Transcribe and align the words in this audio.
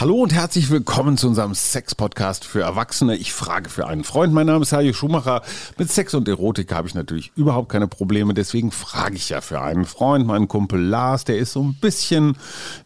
Hallo 0.00 0.22
und 0.22 0.32
herzlich 0.32 0.70
willkommen 0.70 1.16
zu 1.16 1.26
unserem 1.26 1.56
Sex-Podcast 1.56 2.44
für 2.44 2.62
Erwachsene. 2.62 3.16
Ich 3.16 3.32
frage 3.32 3.68
für 3.68 3.88
einen 3.88 4.04
Freund. 4.04 4.32
Mein 4.32 4.46
Name 4.46 4.62
ist 4.62 4.72
Hajo 4.72 4.92
Schumacher. 4.92 5.42
Mit 5.76 5.90
Sex 5.90 6.14
und 6.14 6.28
Erotik 6.28 6.72
habe 6.72 6.86
ich 6.86 6.94
natürlich 6.94 7.32
überhaupt 7.34 7.68
keine 7.68 7.88
Probleme. 7.88 8.32
Deswegen 8.32 8.70
frage 8.70 9.16
ich 9.16 9.30
ja 9.30 9.40
für 9.40 9.60
einen 9.60 9.86
Freund. 9.86 10.24
Mein 10.24 10.46
Kumpel 10.46 10.80
Lars, 10.80 11.24
der 11.24 11.38
ist 11.38 11.52
so 11.52 11.64
ein 11.64 11.74
bisschen, 11.74 12.36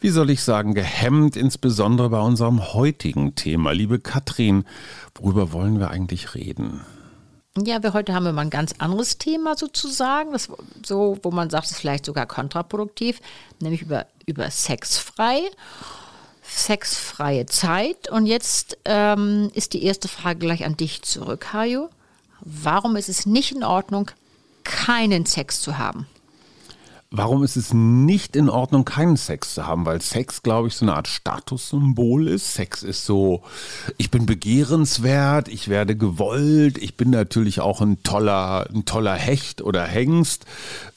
wie 0.00 0.08
soll 0.08 0.30
ich 0.30 0.42
sagen, 0.42 0.72
gehemmt, 0.72 1.36
insbesondere 1.36 2.08
bei 2.08 2.20
unserem 2.20 2.72
heutigen 2.72 3.34
Thema. 3.34 3.72
Liebe 3.72 3.98
Katrin, 3.98 4.64
worüber 5.14 5.52
wollen 5.52 5.80
wir 5.80 5.90
eigentlich 5.90 6.34
reden? 6.34 6.80
Ja, 7.62 7.82
wir 7.82 7.92
heute 7.92 8.14
haben 8.14 8.24
wir 8.24 8.32
mal 8.32 8.40
ein 8.40 8.48
ganz 8.48 8.72
anderes 8.78 9.18
Thema 9.18 9.54
sozusagen, 9.58 10.32
das, 10.32 10.48
so, 10.82 11.18
wo 11.22 11.30
man 11.30 11.50
sagt, 11.50 11.66
es 11.66 11.72
ist 11.72 11.80
vielleicht 11.80 12.06
sogar 12.06 12.24
kontraproduktiv, 12.24 13.20
nämlich 13.60 13.82
über, 13.82 14.06
über 14.24 14.50
sexfrei, 14.50 15.42
sexfreie 16.58 17.46
Zeit. 17.46 18.10
Und 18.10 18.26
jetzt 18.26 18.78
ähm, 18.84 19.50
ist 19.54 19.72
die 19.72 19.84
erste 19.84 20.08
Frage 20.08 20.38
gleich 20.38 20.64
an 20.64 20.76
dich 20.76 21.02
zurück, 21.02 21.52
Hajo. 21.52 21.88
Warum 22.40 22.96
ist 22.96 23.08
es 23.08 23.26
nicht 23.26 23.52
in 23.52 23.64
Ordnung, 23.64 24.10
keinen 24.64 25.26
Sex 25.26 25.60
zu 25.60 25.78
haben? 25.78 26.06
Warum 27.14 27.44
ist 27.44 27.56
es 27.56 27.74
nicht 27.74 28.36
in 28.36 28.48
Ordnung, 28.48 28.86
keinen 28.86 29.18
Sex 29.18 29.52
zu 29.52 29.66
haben? 29.66 29.84
Weil 29.84 30.00
Sex, 30.00 30.42
glaube 30.42 30.68
ich, 30.68 30.76
so 30.76 30.86
eine 30.86 30.94
Art 30.94 31.08
Statussymbol 31.08 32.26
ist. 32.26 32.54
Sex 32.54 32.82
ist 32.82 33.04
so, 33.04 33.42
ich 33.98 34.10
bin 34.10 34.24
begehrenswert, 34.24 35.48
ich 35.48 35.68
werde 35.68 35.94
gewollt, 35.94 36.78
ich 36.78 36.96
bin 36.96 37.10
natürlich 37.10 37.60
auch 37.60 37.82
ein 37.82 38.02
toller, 38.02 38.66
ein 38.74 38.86
toller 38.86 39.12
Hecht 39.12 39.60
oder 39.60 39.84
Hengst. 39.84 40.46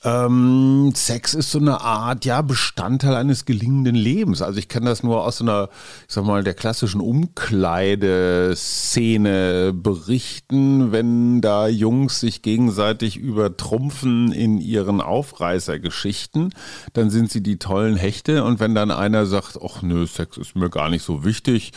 Ähm, 0.05 0.93
Sex 0.95 1.33
ist 1.33 1.51
so 1.51 1.59
eine 1.59 1.81
Art, 1.81 2.23
ja, 2.23 2.41
Bestandteil 2.41 3.15
eines 3.15 3.43
gelingenden 3.43 3.95
Lebens. 3.95 4.41
Also 4.41 4.57
ich 4.57 4.69
kann 4.69 4.85
das 4.85 5.03
nur 5.03 5.25
aus 5.25 5.41
einer, 5.41 5.67
ich 6.07 6.13
sag 6.13 6.23
mal, 6.23 6.45
der 6.45 6.53
klassischen 6.53 7.01
Umkleideszene 7.01 9.73
berichten, 9.73 10.93
wenn 10.93 11.41
da 11.41 11.67
Jungs 11.67 12.21
sich 12.21 12.41
gegenseitig 12.41 13.17
übertrumpfen 13.17 14.31
in 14.31 14.59
ihren 14.59 15.01
Aufreißergeschichten 15.01 16.04
Geschichten, 16.05 16.51
dann 16.93 17.09
sind 17.09 17.31
sie 17.31 17.41
die 17.41 17.57
tollen 17.57 17.95
Hechte 17.95 18.43
und 18.43 18.59
wenn 18.59 18.75
dann 18.75 18.91
einer 18.91 19.25
sagt, 19.25 19.57
ach 19.63 19.81
nö, 19.81 20.05
Sex 20.05 20.37
ist 20.37 20.55
mir 20.55 20.69
gar 20.69 20.89
nicht 20.89 21.03
so 21.03 21.25
wichtig, 21.25 21.73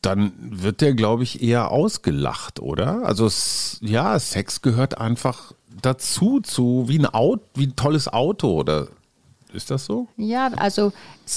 dann 0.00 0.32
wird 0.40 0.80
der, 0.80 0.94
glaube 0.94 1.22
ich, 1.22 1.42
eher 1.42 1.70
ausgelacht, 1.70 2.58
oder? 2.58 3.06
Also 3.06 3.30
ja, 3.80 4.18
Sex 4.18 4.62
gehört 4.62 4.98
einfach 4.98 5.52
dazu, 5.80 6.40
zu 6.40 6.84
wie 6.88 6.98
ein 6.98 7.06
Auto, 7.06 7.44
wie 7.54 7.68
ein 7.68 7.76
tolles 7.76 8.08
Auto, 8.08 8.58
oder 8.58 8.88
ist 9.52 9.70
das 9.70 9.84
so? 9.86 10.08
Ja, 10.16 10.48
also 10.56 10.92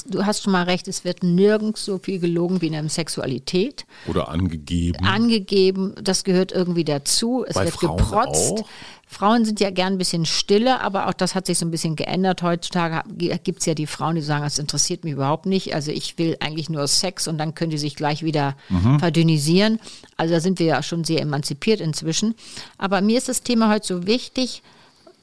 du 0.07 0.25
hast 0.25 0.43
schon 0.43 0.53
mal 0.53 0.63
recht, 0.63 0.87
es 0.87 1.03
wird 1.03 1.23
nirgends 1.23 1.85
so 1.85 1.97
viel 1.97 2.19
gelogen 2.19 2.61
wie 2.61 2.67
in 2.67 2.73
der 2.73 2.89
Sexualität. 2.89 3.85
Oder 4.07 4.29
angegeben. 4.29 5.05
Angegeben, 5.05 5.95
das 6.01 6.23
gehört 6.23 6.51
irgendwie 6.51 6.83
dazu. 6.83 7.45
Es 7.47 7.55
Bei 7.55 7.65
wird 7.65 7.75
Frauen 7.75 7.97
geprotzt. 7.97 8.59
auch? 8.59 8.67
Frauen 9.07 9.45
sind 9.45 9.59
ja 9.59 9.69
gern 9.69 9.93
ein 9.93 9.97
bisschen 9.97 10.25
stiller, 10.25 10.81
aber 10.81 11.07
auch 11.07 11.13
das 11.13 11.35
hat 11.35 11.45
sich 11.45 11.59
so 11.59 11.65
ein 11.65 11.71
bisschen 11.71 11.95
geändert. 11.95 12.41
Heutzutage 12.41 13.07
gibt 13.43 13.59
es 13.59 13.65
ja 13.67 13.75
die 13.75 13.85
Frauen, 13.85 14.15
die 14.15 14.21
sagen, 14.21 14.43
das 14.43 14.57
interessiert 14.57 15.03
mich 15.03 15.13
überhaupt 15.13 15.45
nicht. 15.45 15.75
Also 15.75 15.91
ich 15.91 16.17
will 16.17 16.35
eigentlich 16.39 16.69
nur 16.69 16.87
Sex 16.87 17.27
und 17.27 17.37
dann 17.37 17.53
können 17.53 17.69
die 17.69 17.77
sich 17.77 17.95
gleich 17.95 18.23
wieder 18.23 18.57
verdünnisieren. 18.99 19.79
Also 20.17 20.33
da 20.33 20.39
sind 20.39 20.57
wir 20.57 20.65
ja 20.65 20.83
schon 20.83 21.03
sehr 21.03 21.21
emanzipiert 21.21 21.81
inzwischen. 21.81 22.33
Aber 22.79 22.99
mir 23.01 23.17
ist 23.19 23.29
das 23.29 23.43
Thema 23.43 23.71
heute 23.71 23.85
so 23.85 24.07
wichtig, 24.07 24.63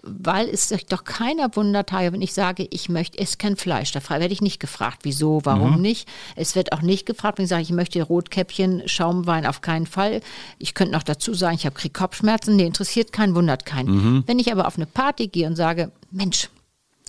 weil 0.03 0.49
es 0.49 0.69
sich 0.69 0.87
doch 0.87 1.05
keiner 1.05 1.55
wundert, 1.55 1.93
wenn 1.93 2.23
ich 2.23 2.33
sage, 2.33 2.67
ich 2.71 2.89
möchte, 2.89 3.19
esse 3.19 3.37
kein 3.37 3.57
Fleisch. 3.57 3.93
Da 3.93 4.01
werde 4.09 4.33
ich 4.33 4.41
nicht 4.41 4.59
gefragt, 4.59 5.01
wieso, 5.03 5.41
warum 5.45 5.81
nicht. 5.81 6.09
Es 6.35 6.57
wird 6.57 6.73
auch 6.73 6.83
nicht 6.83 7.07
gefragt, 7.07 7.39
wenn 7.39 7.45
ich 7.45 7.51
sage, 7.51 7.63
ich 7.63 7.71
möchte 7.71 8.03
Rotkäppchen, 8.03 8.83
Schaumwein 8.87 9.47
auf 9.47 9.61
keinen 9.61 9.87
Fall. 9.87 10.21
Ich 10.59 10.75
könnte 10.75 10.93
noch 10.93 11.05
dazu 11.05 11.35
sagen, 11.35 11.55
ich 11.55 11.67
habe 11.67 11.77
krieg 11.77 11.95
Kopfschmerzen. 11.95 12.57
Nee, 12.57 12.67
interessiert 12.67 13.13
keinen, 13.13 13.35
wundert 13.35 13.65
keinen. 13.65 13.89
Wenn 14.27 14.39
ich 14.39 14.51
aber 14.51 14.67
auf 14.67 14.77
eine 14.77 14.87
Party 14.87 15.29
gehe 15.29 15.47
und 15.47 15.57
sage, 15.57 15.93
Mensch, 16.11 16.49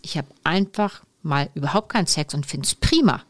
ich 0.03 0.17
habe 0.17 0.27
einfach 0.43 1.01
mal 1.23 1.49
überhaupt 1.55 1.89
keinen 1.89 2.07
Sex 2.07 2.33
und 2.33 2.45
finde 2.45 2.67
es 2.67 2.75
prima. 2.75 3.23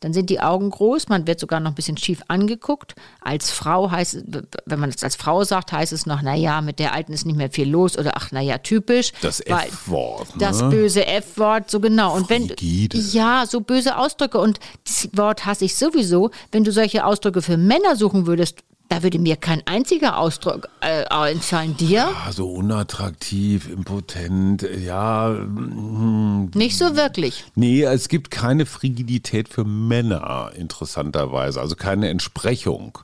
Dann 0.00 0.12
sind 0.12 0.30
die 0.30 0.40
Augen 0.40 0.70
groß, 0.70 1.08
man 1.08 1.26
wird 1.26 1.40
sogar 1.40 1.60
noch 1.60 1.72
ein 1.72 1.74
bisschen 1.74 1.96
schief 1.96 2.22
angeguckt. 2.28 2.94
Als 3.20 3.50
Frau 3.50 3.90
heißt 3.90 4.14
es, 4.14 4.24
wenn 4.66 4.78
man 4.78 4.90
es 4.90 5.02
als 5.02 5.16
Frau 5.16 5.44
sagt, 5.44 5.72
heißt 5.72 5.92
es 5.92 6.06
noch, 6.06 6.22
naja, 6.22 6.60
mit 6.60 6.78
der 6.78 6.94
Alten 6.94 7.12
ist 7.12 7.26
nicht 7.26 7.36
mehr 7.36 7.50
viel 7.50 7.68
los 7.68 7.98
oder 7.98 8.12
ach, 8.16 8.30
naja, 8.30 8.58
typisch. 8.58 9.12
Das 9.20 9.40
F-Wort. 9.40 10.36
Ne? 10.36 10.40
Das 10.40 10.60
böse 10.60 11.06
F-Wort, 11.06 11.70
so 11.70 11.80
genau. 11.80 12.14
Und 12.14 12.30
wenn 12.30 12.48
Frigide. 12.48 12.98
ja, 12.98 13.44
so 13.46 13.60
böse 13.60 13.96
Ausdrücke 13.96 14.38
und 14.38 14.60
das 14.84 15.08
Wort 15.12 15.46
hasse 15.46 15.64
ich 15.64 15.74
sowieso. 15.74 16.30
Wenn 16.52 16.64
du 16.64 16.72
solche 16.72 17.04
Ausdrücke 17.04 17.42
für 17.42 17.56
Männer 17.56 17.96
suchen 17.96 18.26
würdest, 18.26 18.58
da 18.88 19.02
würde 19.02 19.18
mir 19.18 19.36
kein 19.36 19.66
einziger 19.66 20.18
Ausdruck 20.18 20.68
äh, 20.80 21.04
einfallen. 21.06 21.76
Dir? 21.76 22.08
Ah, 22.26 22.32
so 22.32 22.50
unattraktiv, 22.50 23.68
impotent, 23.68 24.66
ja. 24.84 25.28
hm, 25.28 26.50
Nicht 26.54 26.78
so 26.78 26.96
wirklich. 26.96 27.44
Nee, 27.54 27.82
es 27.82 28.08
gibt 28.08 28.30
keine 28.30 28.64
Frigidität 28.66 29.48
für 29.48 29.64
Männer, 29.64 30.52
interessanterweise. 30.56 31.60
Also 31.60 31.76
keine 31.76 32.08
Entsprechung. 32.08 32.98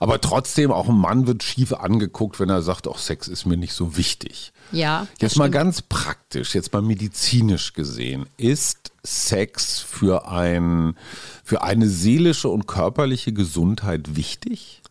Aber 0.00 0.20
trotzdem, 0.20 0.72
auch 0.72 0.88
ein 0.88 0.96
Mann 0.98 1.26
wird 1.26 1.42
schief 1.42 1.72
angeguckt, 1.72 2.40
wenn 2.40 2.48
er 2.50 2.62
sagt, 2.62 2.88
auch 2.88 2.98
Sex 2.98 3.28
ist 3.28 3.46
mir 3.46 3.56
nicht 3.56 3.74
so 3.74 3.96
wichtig. 3.96 4.52
Ja. 4.72 5.06
Jetzt 5.20 5.36
mal 5.36 5.44
stimmt. 5.44 5.54
ganz 5.54 5.82
praktisch, 5.82 6.54
jetzt 6.54 6.72
mal 6.72 6.82
medizinisch 6.82 7.74
gesehen, 7.74 8.26
ist 8.36 8.92
Sex 9.04 9.78
für, 9.78 10.28
ein, 10.28 10.96
für 11.44 11.62
eine 11.62 11.88
seelische 11.88 12.48
und 12.48 12.66
körperliche 12.66 13.32
Gesundheit 13.32 14.16
wichtig? 14.16 14.82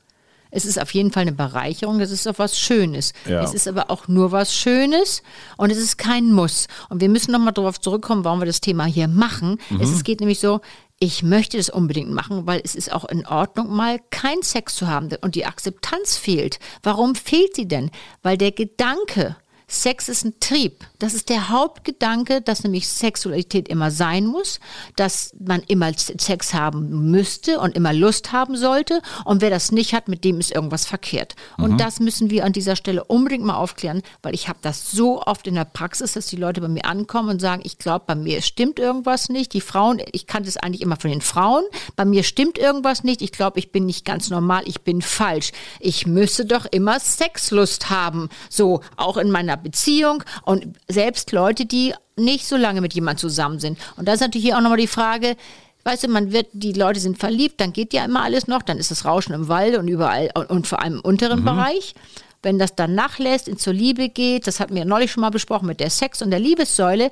Es 0.53 0.66
ist 0.66 0.80
auf 0.80 0.94
jeden 0.94 1.12
Fall 1.12 1.22
eine 1.22 1.31
Bereicherung, 1.31 2.00
es 2.00 2.12
ist 2.12 2.28
auch 2.28 2.38
was 2.38 2.58
Schönes. 2.59 3.14
Ja. 3.28 3.44
Es 3.44 3.53
ist 3.53 3.68
aber 3.68 3.90
auch 3.90 4.08
nur 4.08 4.31
was 4.31 4.56
Schönes 4.56 5.24
und 5.58 5.72
es 5.72 5.78
ist 5.78 5.97
kein 5.97 6.31
Muss. 6.31 6.68
Und 6.90 7.02
wir 7.02 7.09
müssen 7.09 7.31
nochmal 7.31 7.53
darauf 7.53 7.81
zurückkommen, 7.81 8.24
warum 8.24 8.40
wir 8.40 8.46
das 8.46 8.62
Thema 8.62 8.86
hier 8.86 9.08
machen. 9.08 9.58
Es 9.81 9.90
ist, 9.90 10.03
geht 10.03 10.19
nämlich 10.19 10.40
so, 10.40 10.62
ich 11.00 11.24
möchte 11.24 11.58
das 11.58 11.69
unbedingt 11.69 12.12
machen, 12.12 12.46
weil 12.46 12.62
es 12.63 12.75
ist 12.75 12.94
auch 12.94 13.06
in 13.06 13.25
Ordnung, 13.25 13.75
mal 13.75 14.00
keinen 14.12 14.44
Sex 14.44 14.75
zu 14.75 14.88
haben 14.88 15.09
und 15.22 15.36
die 15.36 15.46
Akzeptanz 15.46 16.16
fehlt. 16.16 16.59
Warum 16.81 17.16
fehlt 17.16 17.56
sie 17.56 17.68
denn? 17.68 17.92
Weil 18.22 18.38
der 18.38 18.52
Gedanke, 18.52 19.36
Sex 19.74 20.08
ist 20.08 20.24
ein 20.24 20.40
Trieb. 20.40 20.86
Das 21.00 21.14
ist 21.14 21.30
der 21.30 21.50
Hauptgedanke, 21.50 22.42
dass 22.42 22.64
nämlich 22.64 22.88
Sexualität 22.88 23.68
immer 23.68 23.92
sein 23.92 24.26
muss, 24.26 24.60
dass 24.96 25.34
man 25.40 25.62
immer 25.68 25.92
Sex 25.94 26.54
haben 26.54 27.12
müsste 27.12 27.60
und 27.60 27.76
immer 27.76 27.92
Lust 27.92 28.32
haben 28.32 28.56
sollte. 28.56 29.02
Und 29.26 29.42
wer 29.42 29.50
das 29.50 29.72
nicht 29.72 29.94
hat, 29.94 30.08
mit 30.08 30.24
dem 30.24 30.40
ist 30.40 30.52
irgendwas 30.52 30.86
verkehrt. 30.86 31.36
Und 31.58 31.80
das 31.80 32.00
müssen 32.00 32.30
wir 32.30 32.46
an 32.46 32.54
dieser 32.54 32.76
Stelle 32.76 33.04
unbedingt 33.04 33.44
mal 33.44 33.56
aufklären, 33.56 34.04
weil 34.22 34.36
ich 34.36 34.48
habe 34.48 34.60
das 34.62 34.92
so 34.92 35.22
oft 35.24 35.48
in 35.48 35.56
der 35.56 35.66
Praxis, 35.66 36.14
dass 36.14 36.28
die 36.28 36.36
Leute 36.36 36.62
bei 36.62 36.68
mir 36.68 36.86
ankommen 36.86 37.30
und 37.30 37.42
sagen, 37.42 37.64
ich 37.66 37.78
glaube, 37.78 38.06
bei 38.08 38.16
mir 38.16 38.42
stimmt 38.42 38.80
irgendwas 38.80 39.30
nicht. 39.30 39.54
Die 39.54 39.62
Frauen, 39.62 40.02
ich 40.12 40.28
kannte 40.28 40.50
es 40.50 40.58
eigentlich 40.58 40.82
immer 40.82 40.98
von 40.98 41.10
den 41.10 41.22
Frauen, 41.22 41.64
bei 41.96 42.06
mir 42.06 42.24
stimmt 42.24 42.58
irgendwas 42.58 43.04
nicht. 43.04 43.22
Ich 43.22 43.32
glaube, 43.32 43.60
ich 43.60 43.72
bin 43.72 43.86
nicht 43.86 44.06
ganz 44.06 44.30
normal, 44.30 44.64
ich 44.66 44.82
bin 44.82 45.02
falsch. 45.02 45.52
Ich 45.80 46.06
müsste 46.06 46.46
doch 46.46 46.66
immer 46.70 47.00
Sexlust 47.00 47.90
haben. 47.90 48.30
So, 48.50 48.82
auch 48.98 49.18
in 49.18 49.32
meiner 49.32 49.62
Beziehung 49.63 50.24
und 50.44 50.68
selbst 50.88 51.31
Leute, 51.31 51.66
die 51.66 51.94
nicht 52.16 52.46
so 52.46 52.57
lange 52.57 52.81
mit 52.81 52.94
jemand 52.94 53.19
zusammen 53.19 53.59
sind. 53.59 53.79
Und 53.97 54.07
da 54.07 54.13
ist 54.13 54.19
natürlich 54.19 54.46
hier 54.46 54.57
auch 54.57 54.62
nochmal 54.62 54.78
die 54.78 54.88
Frage, 54.88 55.35
Weißt 55.85 56.03
du, 56.03 56.07
man 56.07 56.31
wird, 56.31 56.47
die 56.53 56.72
Leute 56.72 57.01
sind 57.01 57.18
verliebt, 57.18 57.59
dann 57.59 57.74
geht 57.74 57.94
ja 57.94 58.06
immer 58.06 58.24
alles 58.24 58.47
noch, 58.47 58.62
dann 58.62 58.78
ist 58.78 58.90
das 58.90 59.03
Rauschen 59.03 59.34
im 59.34 59.50
Wald 59.50 59.78
und 59.78 59.90
überall 59.90 60.29
und, 60.34 60.50
und 60.50 60.68
vor 60.68 60.81
allem 60.81 60.95
im 60.95 61.01
unteren 61.01 61.44
Bereich. 61.44 61.94
Wenn 62.42 62.57
das 62.57 62.75
dann 62.75 62.95
nachlässt, 62.95 63.48
in 63.48 63.57
zur 63.57 63.74
Liebe 63.74 64.10
geht, 64.10 64.48
das 64.48 64.60
hatten 64.60 64.75
wir 64.75 64.86
neulich 64.86 65.12
schon 65.12 65.21
mal 65.21 65.30
besprochen 65.30 65.66
mit 65.66 65.80
der 65.80 65.89
Sex- 65.89 66.21
und 66.21 66.31
der 66.31 66.39
Liebessäule, 66.39 67.12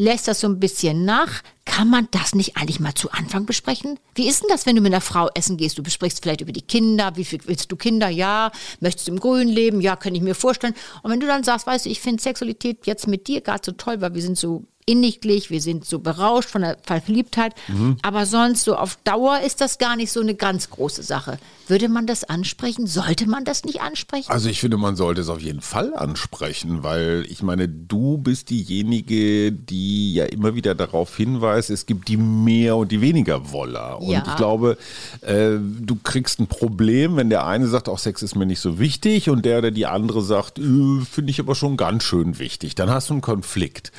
lässt 0.00 0.26
das 0.26 0.40
so 0.40 0.48
ein 0.48 0.58
bisschen 0.58 1.04
nach. 1.04 1.42
Kann 1.64 1.88
man 1.88 2.08
das 2.10 2.34
nicht 2.34 2.56
eigentlich 2.56 2.80
mal 2.80 2.94
zu 2.94 3.10
Anfang 3.12 3.46
besprechen? 3.46 4.00
Wie 4.14 4.26
ist 4.26 4.42
denn 4.42 4.48
das, 4.48 4.66
wenn 4.66 4.74
du 4.74 4.82
mit 4.82 4.92
einer 4.92 5.00
Frau 5.00 5.28
essen 5.34 5.56
gehst? 5.56 5.78
Du 5.78 5.82
besprichst 5.82 6.22
vielleicht 6.22 6.40
über 6.40 6.52
die 6.52 6.62
Kinder. 6.62 7.12
Wie 7.14 7.24
viel 7.24 7.38
willst 7.46 7.70
du 7.70 7.76
Kinder? 7.76 8.08
Ja. 8.08 8.50
Möchtest 8.80 9.06
du 9.06 9.12
im 9.12 9.20
Grün 9.20 9.46
leben? 9.46 9.80
Ja, 9.80 9.94
könnte 9.94 10.16
ich 10.16 10.24
mir 10.24 10.34
vorstellen. 10.34 10.74
Und 11.02 11.12
wenn 11.12 11.20
du 11.20 11.26
dann 11.26 11.44
sagst, 11.44 11.66
weißt 11.66 11.86
du, 11.86 11.90
ich 11.90 12.00
finde 12.00 12.22
Sexualität 12.22 12.86
jetzt 12.86 13.06
mit 13.06 13.28
dir 13.28 13.40
gerade 13.40 13.62
so 13.64 13.72
toll, 13.72 14.00
weil 14.00 14.14
wir 14.14 14.22
sind 14.22 14.36
so 14.36 14.64
inniglich, 14.90 15.50
wir 15.50 15.60
sind 15.60 15.84
so 15.84 16.00
berauscht 16.00 16.48
von 16.50 16.62
der 16.62 16.76
Verliebtheit. 16.84 17.54
Mhm. 17.68 17.96
Aber 18.02 18.26
sonst 18.26 18.64
so 18.64 18.74
auf 18.74 18.98
Dauer 19.04 19.40
ist 19.46 19.60
das 19.60 19.78
gar 19.78 19.94
nicht 19.96 20.10
so 20.10 20.20
eine 20.20 20.34
ganz 20.34 20.70
große 20.70 21.02
Sache. 21.04 21.38
Würde 21.68 21.88
man 21.88 22.06
das 22.08 22.24
ansprechen? 22.24 22.88
Sollte 22.88 23.28
man 23.28 23.44
das 23.44 23.64
nicht 23.64 23.80
ansprechen? 23.80 24.28
Also 24.30 24.48
ich 24.48 24.58
finde, 24.58 24.76
man 24.76 24.96
sollte 24.96 25.20
es 25.20 25.28
auf 25.28 25.40
jeden 25.40 25.60
Fall 25.60 25.94
ansprechen, 25.94 26.82
weil 26.82 27.24
ich 27.28 27.44
meine, 27.44 27.68
du 27.68 28.18
bist 28.18 28.50
diejenige, 28.50 29.52
die 29.52 30.14
ja 30.14 30.24
immer 30.24 30.56
wieder 30.56 30.74
darauf 30.74 31.16
hinweist, 31.16 31.70
es 31.70 31.86
gibt 31.86 32.08
die 32.08 32.16
mehr 32.16 32.76
und 32.76 32.90
die 32.90 33.00
weniger 33.00 33.52
Woller. 33.52 34.00
Und 34.00 34.10
Ja. 34.10 34.24
ich 34.26 34.34
glaube, 34.36 34.76
äh, 35.20 35.50
du 35.60 35.94
kriegst 36.02 36.40
ein 36.40 36.48
Problem, 36.48 37.14
wenn 37.16 37.30
der 37.30 37.46
eine 37.46 37.68
sagt, 37.68 37.88
auch 37.88 38.00
Sex 38.00 38.22
ist 38.22 38.34
mir 38.34 38.46
nicht 38.46 38.60
so 38.60 38.80
wichtig 38.80 39.30
und 39.30 39.44
der 39.44 39.58
oder 39.58 39.70
die 39.70 39.86
andere 39.86 40.22
sagt, 40.22 40.58
äh, 40.58 40.62
finde 41.08 41.30
ich 41.30 41.38
aber 41.38 41.54
schon 41.54 41.76
ganz 41.76 42.02
schön 42.02 42.40
wichtig. 42.40 42.74
Dann 42.74 42.90
hast 42.90 43.10
du 43.10 43.14
einen 43.14 43.20
Konflikt. 43.22 43.92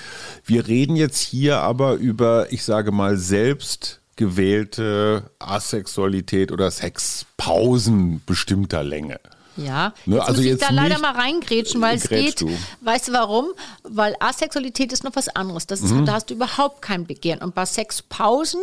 Wir 0.43 0.67
reden 0.67 0.80
jetzt 0.89 1.19
hier 1.19 1.57
aber 1.59 1.93
über, 1.95 2.51
ich 2.51 2.63
sage 2.63 2.91
mal, 2.91 3.17
selbst 3.17 3.99
gewählte 4.15 5.31
Asexualität 5.39 6.51
oder 6.51 6.69
Sexpausen 6.71 8.21
bestimmter 8.25 8.83
Länge. 8.83 9.19
Ja, 9.57 9.93
Ne, 10.05 10.15
jetzt 10.15 10.21
also 10.27 10.33
muss 10.37 10.45
ich 10.45 10.51
jetzt 10.51 10.63
da 10.63 10.69
leider 10.71 10.97
mal 10.99 11.11
reingrätschen, 11.13 11.81
weil 11.81 11.97
es 11.97 12.07
geht. 12.07 12.39
du. 12.39 12.49
Weißt 12.81 13.09
du 13.09 13.13
warum? 13.13 13.47
Weil 13.83 14.15
Asexualität 14.19 14.93
ist 14.93 15.03
noch 15.03 15.15
was 15.15 15.27
anderes. 15.27 15.67
Das 15.67 15.81
ist, 15.81 15.91
Mhm. 15.91 16.05
Da 16.05 16.13
hast 16.13 16.29
du 16.29 16.35
überhaupt 16.35 16.81
kein 16.81 17.05
Begehren. 17.05 17.41
Und 17.41 17.53
bei 17.53 17.65
Sexpausen 17.65 18.61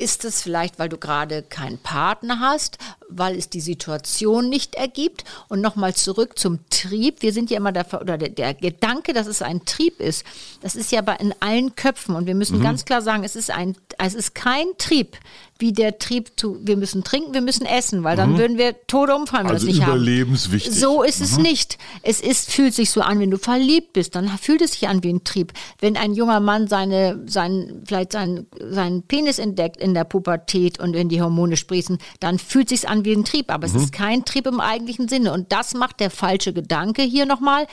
ist 0.00 0.24
es 0.24 0.42
vielleicht, 0.42 0.78
weil 0.78 0.88
du 0.88 0.96
gerade 0.96 1.42
keinen 1.42 1.78
Partner 1.78 2.40
hast, 2.40 2.78
weil 3.08 3.36
es 3.36 3.48
die 3.50 3.60
Situation 3.60 4.48
nicht 4.48 4.74
ergibt. 4.74 5.24
Und 5.48 5.60
nochmal 5.60 5.94
zurück 5.94 6.38
zum 6.38 6.58
Trieb. 6.70 7.22
Wir 7.22 7.32
sind 7.32 7.50
ja 7.50 7.56
immer 7.58 7.72
dafür, 7.72 8.00
oder 8.00 8.16
der, 8.18 8.30
der 8.30 8.54
Gedanke, 8.54 9.12
dass 9.12 9.26
es 9.26 9.42
ein 9.42 9.64
Trieb 9.64 10.00
ist, 10.00 10.24
das 10.62 10.74
ist 10.74 10.90
ja 10.92 11.00
bei 11.02 11.16
in 11.16 11.34
allen 11.40 11.74
Köpfen. 11.76 12.14
Und 12.14 12.26
wir 12.26 12.34
müssen 12.34 12.58
Mhm. 12.58 12.62
ganz 12.62 12.84
klar 12.84 13.02
sagen, 13.02 13.24
es 13.24 13.36
ist 13.36 13.50
ein, 13.50 13.76
es 13.98 14.14
ist 14.14 14.34
kein 14.34 14.66
Trieb, 14.78 15.16
wie 15.58 15.72
der 15.72 15.98
Trieb 15.98 16.32
zu, 16.36 16.58
wir 16.62 16.78
müssen 16.78 17.04
trinken, 17.04 17.34
wir 17.34 17.42
müssen 17.42 17.66
essen, 17.66 18.02
weil 18.02 18.16
dann 18.16 18.38
würden 18.38 18.56
wir 18.56 18.74
Tode 18.86 19.14
umfallen, 19.14 19.44
wenn 19.44 19.50
wir 19.50 19.54
Also 19.56 19.66
das 19.66 19.74
nicht 19.74 19.82
haben. 19.86 19.96
überlebenswichtig. 19.96 20.74
So 20.74 21.02
ist 21.02 21.20
es 21.20 21.36
nicht. 21.36 21.76
Es 22.02 22.22
ist, 22.22 22.50
fühlt 22.50 22.72
sich 22.72 22.90
so 22.90 23.02
an, 23.02 23.20
wenn 23.20 23.30
du 23.30 23.36
verliebt 23.36 23.92
bist, 23.92 24.14
dann 24.14 24.26
fühlt 24.38 24.62
es 24.62 24.72
sich 24.72 24.88
an 24.88 25.02
wie 25.04 25.12
ein 25.12 25.22
Trieb. 25.24 25.52
Wenn 25.78 25.98
ein 25.98 26.14
junger 26.14 26.40
Mann 26.40 26.66
seine, 26.66 27.20
seinen, 27.26 27.82
vielleicht 27.86 28.12
seinen, 28.12 28.46
seinen 28.58 29.02
Penis 29.02 29.38
entdeckt 29.38 29.76
in 29.90 29.94
der 29.94 30.04
Pubertät 30.04 30.80
und 30.80 30.94
wenn 30.94 31.08
die 31.08 31.20
Hormone 31.20 31.56
sprießen, 31.56 31.98
dann 32.20 32.38
fühlt 32.38 32.72
es 32.72 32.80
sich 32.80 32.88
an 32.88 33.04
wie 33.04 33.12
ein 33.12 33.24
Trieb. 33.24 33.50
Aber 33.52 33.66
es 33.66 33.74
ist 33.74 33.92
kein 33.92 34.24
Trieb 34.24 34.46
im 34.46 34.60
eigentlichen 34.60 35.08
Sinne. 35.08 35.32
Und 35.32 35.52
das 35.52 35.74
macht 35.74 36.00
der 36.00 36.10
falsche 36.10 36.52
Gedanke 36.52 37.02
hier 37.02 37.26
nochmal. 37.26 37.66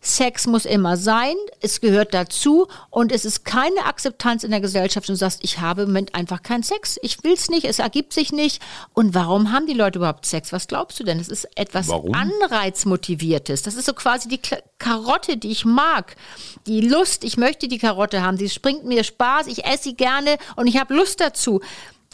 Sex 0.00 0.46
muss 0.46 0.64
immer 0.64 0.96
sein, 0.96 1.34
es 1.60 1.80
gehört 1.80 2.14
dazu 2.14 2.68
und 2.90 3.12
es 3.12 3.24
ist 3.24 3.44
keine 3.44 3.86
Akzeptanz 3.86 4.44
in 4.44 4.50
der 4.50 4.60
Gesellschaft, 4.60 5.08
wenn 5.08 5.14
du 5.14 5.18
sagst, 5.18 5.40
ich 5.42 5.60
habe 5.60 5.82
im 5.82 5.88
Moment 5.88 6.14
einfach 6.14 6.42
keinen 6.42 6.62
Sex. 6.62 6.98
Ich 7.02 7.22
will 7.24 7.32
es 7.32 7.48
nicht, 7.48 7.64
es 7.64 7.78
ergibt 7.78 8.12
sich 8.12 8.32
nicht. 8.32 8.62
Und 8.92 9.14
warum 9.14 9.52
haben 9.52 9.66
die 9.66 9.74
Leute 9.74 9.98
überhaupt 9.98 10.26
Sex? 10.26 10.52
Was 10.52 10.68
glaubst 10.68 11.00
du 11.00 11.04
denn? 11.04 11.18
Es 11.18 11.28
ist 11.28 11.48
etwas 11.56 11.88
Warum? 11.88 12.14
Anreizmotiviertes. 12.14 13.62
Das 13.62 13.74
ist 13.74 13.86
so 13.86 13.92
quasi 13.94 14.28
die 14.28 14.40
Karotte, 14.78 15.36
die 15.36 15.50
ich 15.50 15.64
mag. 15.64 16.16
Die 16.66 16.80
Lust, 16.80 17.24
ich 17.24 17.36
möchte 17.36 17.68
die 17.68 17.78
Karotte 17.78 18.22
haben. 18.22 18.36
Sie 18.36 18.48
springt 18.48 18.84
mir 18.84 19.04
Spaß, 19.04 19.46
ich 19.46 19.64
esse 19.64 19.84
sie 19.84 19.94
gerne 19.94 20.36
und 20.56 20.66
ich 20.66 20.78
habe 20.78 20.94
Lust 20.94 21.20
dazu. 21.20 21.60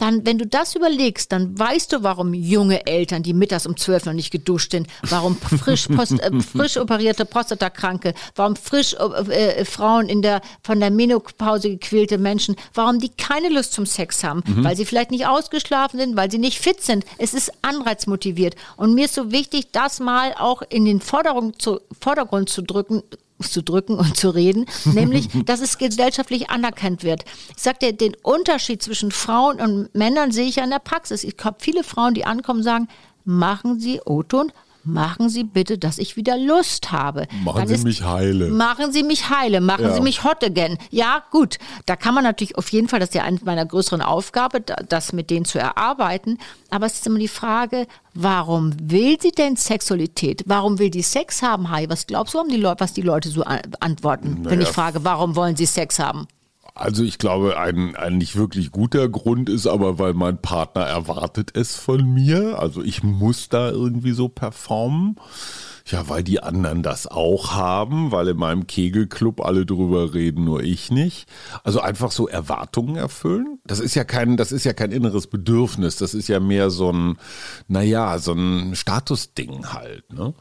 Dann, 0.01 0.25
wenn 0.25 0.39
du 0.39 0.47
das 0.47 0.75
überlegst, 0.75 1.31
dann 1.31 1.59
weißt 1.59 1.93
du, 1.93 2.01
warum 2.01 2.33
junge 2.33 2.87
Eltern, 2.87 3.21
die 3.21 3.35
mittags 3.35 3.67
um 3.67 3.77
zwölf 3.77 4.05
noch 4.05 4.13
nicht 4.13 4.31
geduscht 4.31 4.71
sind, 4.71 4.87
warum 5.03 5.37
frisch, 5.37 5.87
post, 5.89 6.19
äh, 6.19 6.31
frisch 6.41 6.77
operierte 6.77 7.23
Prostatakranke, 7.23 8.15
warum 8.35 8.55
frisch 8.55 8.95
äh, 8.95 9.59
äh, 9.59 9.63
Frauen 9.63 10.09
in 10.09 10.23
der, 10.23 10.41
von 10.63 10.79
der 10.79 10.89
Menopause 10.89 11.69
gequälte 11.69 12.17
Menschen, 12.17 12.55
warum 12.73 12.97
die 12.97 13.09
keine 13.09 13.49
Lust 13.49 13.73
zum 13.73 13.85
Sex 13.85 14.23
haben, 14.23 14.41
weil 14.63 14.75
sie 14.75 14.85
vielleicht 14.85 15.11
nicht 15.11 15.27
ausgeschlafen 15.27 15.99
sind, 15.99 16.15
weil 16.15 16.31
sie 16.31 16.39
nicht 16.39 16.57
fit 16.57 16.81
sind. 16.81 17.05
Es 17.19 17.35
ist 17.35 17.51
anreizmotiviert. 17.61 18.55
Und 18.77 18.95
mir 18.95 19.05
ist 19.05 19.13
so 19.13 19.31
wichtig, 19.31 19.71
das 19.71 19.99
mal 19.99 20.33
auch 20.39 20.63
in 20.63 20.85
den 20.85 20.99
Vordergrund 20.99 21.61
zu, 21.61 21.79
Vordergrund 21.99 22.49
zu 22.49 22.63
drücken, 22.63 23.03
zu 23.49 23.63
drücken 23.63 23.95
und 23.95 24.15
zu 24.17 24.29
reden, 24.29 24.65
nämlich, 24.85 25.29
dass 25.45 25.61
es 25.61 25.77
gesellschaftlich 25.77 26.49
anerkannt 26.49 27.03
wird. 27.03 27.25
Ich 27.55 27.63
sag 27.63 27.79
dir, 27.79 27.93
den 27.93 28.15
Unterschied 28.21 28.83
zwischen 28.83 29.11
Frauen 29.11 29.59
und 29.59 29.95
Männern 29.95 30.31
sehe 30.31 30.47
ich 30.47 30.57
ja 30.57 30.63
in 30.63 30.69
der 30.69 30.79
Praxis. 30.79 31.23
Ich 31.23 31.35
habe 31.43 31.57
viele 31.59 31.83
Frauen, 31.83 32.13
die 32.13 32.25
ankommen 32.25 32.59
und 32.59 32.65
sagen, 32.65 32.87
machen 33.23 33.79
Sie 33.79 34.01
O-Ton, 34.05 34.51
machen 34.83 35.29
Sie 35.29 35.43
bitte, 35.43 35.77
dass 35.77 35.97
ich 35.97 36.15
wieder 36.15 36.37
Lust 36.37 36.91
habe. 36.91 37.27
Machen 37.43 37.59
Dann 37.59 37.67
Sie 37.67 37.73
ist- 37.75 37.83
mich 37.83 38.03
heile. 38.03 38.49
Machen 38.49 38.91
Sie 38.91 39.03
mich 39.03 39.29
heile, 39.29 39.61
machen 39.61 39.85
Ja. 39.85 39.93
Sie 39.93 40.01
mich 40.01 40.23
hot 40.23 40.43
again. 40.43 40.77
Ja, 40.89 41.23
gut, 41.31 41.57
da 41.85 41.95
kann 41.95 42.13
man 42.15 42.23
natürlich 42.23 42.57
auf 42.57 42.69
jeden 42.69 42.87
Fall, 42.87 42.99
das 42.99 43.09
ist 43.09 43.15
ja 43.15 43.23
eine 43.23 43.39
meiner 43.43 43.65
größeren 43.65 44.01
Aufgabe, 44.01 44.61
da- 44.61 44.75
das 44.87 45.13
mit 45.13 45.29
denen 45.29 45.45
zu 45.45 45.59
erarbeiten. 45.59 46.37
Aber 46.69 46.85
es 46.85 46.93
ist 46.95 47.07
immer 47.07 47.19
die 47.19 47.27
Frage, 47.27 47.87
warum 48.13 48.73
will 48.81 49.17
sie 49.21 49.31
denn 49.31 49.55
Sexualität? 49.55 50.43
Warum 50.45 50.79
will 50.79 50.89
die 50.89 51.01
Sex 51.03 51.41
haben, 51.41 51.69
Hai? 51.69 51.87
Was 51.89 52.07
glaubst 52.07 52.33
du, 52.33 52.39
was 52.77 52.93
die 52.93 53.01
Leute 53.01 53.29
so 53.29 53.43
an- 53.43 53.61
antworten, 53.79 54.39
wenn 54.43 54.59
Naja. 54.59 54.61
ich 54.69 54.73
frage, 54.75 55.03
warum 55.03 55.35
wollen 55.35 55.55
sie 55.55 55.65
Sex 55.65 55.99
haben? 55.99 56.27
Also 56.73 57.03
ich 57.03 57.17
glaube, 57.17 57.59
ein, 57.59 57.95
ein 57.95 58.17
nicht 58.17 58.35
wirklich 58.37 58.71
guter 58.71 59.09
Grund 59.09 59.49
ist 59.49 59.67
aber, 59.67 59.99
weil 59.99 60.13
mein 60.13 60.37
Partner 60.37 60.83
erwartet 60.83 61.51
es 61.55 61.75
von 61.75 62.03
mir. 62.13 62.59
Also 62.59 62.81
ich 62.81 63.03
muss 63.03 63.49
da 63.49 63.69
irgendwie 63.69 64.11
so 64.11 64.29
performen. 64.29 65.15
Ja, 65.91 66.07
weil 66.07 66.23
die 66.23 66.41
anderen 66.41 66.83
das 66.83 67.05
auch 67.07 67.51
haben, 67.51 68.11
weil 68.11 68.29
in 68.29 68.37
meinem 68.37 68.65
Kegelclub 68.65 69.41
alle 69.41 69.65
drüber 69.65 70.13
reden, 70.13 70.45
nur 70.45 70.63
ich 70.63 70.89
nicht. 70.89 71.27
Also 71.63 71.81
einfach 71.81 72.11
so 72.11 72.27
Erwartungen 72.27 72.95
erfüllen. 72.95 73.59
Das 73.65 73.79
ist 73.79 73.95
ja 73.95 74.05
kein, 74.05 74.37
das 74.37 74.53
ist 74.53 74.63
ja 74.63 74.73
kein 74.73 74.91
inneres 74.91 75.27
Bedürfnis. 75.27 75.97
Das 75.97 76.13
ist 76.13 76.29
ja 76.29 76.39
mehr 76.39 76.69
so 76.69 76.91
ein, 76.91 77.17
naja, 77.67 78.17
so 78.19 78.33
ein 78.33 78.75
Statusding 78.75 79.73
halt. 79.73 80.11
Ne? 80.13 80.33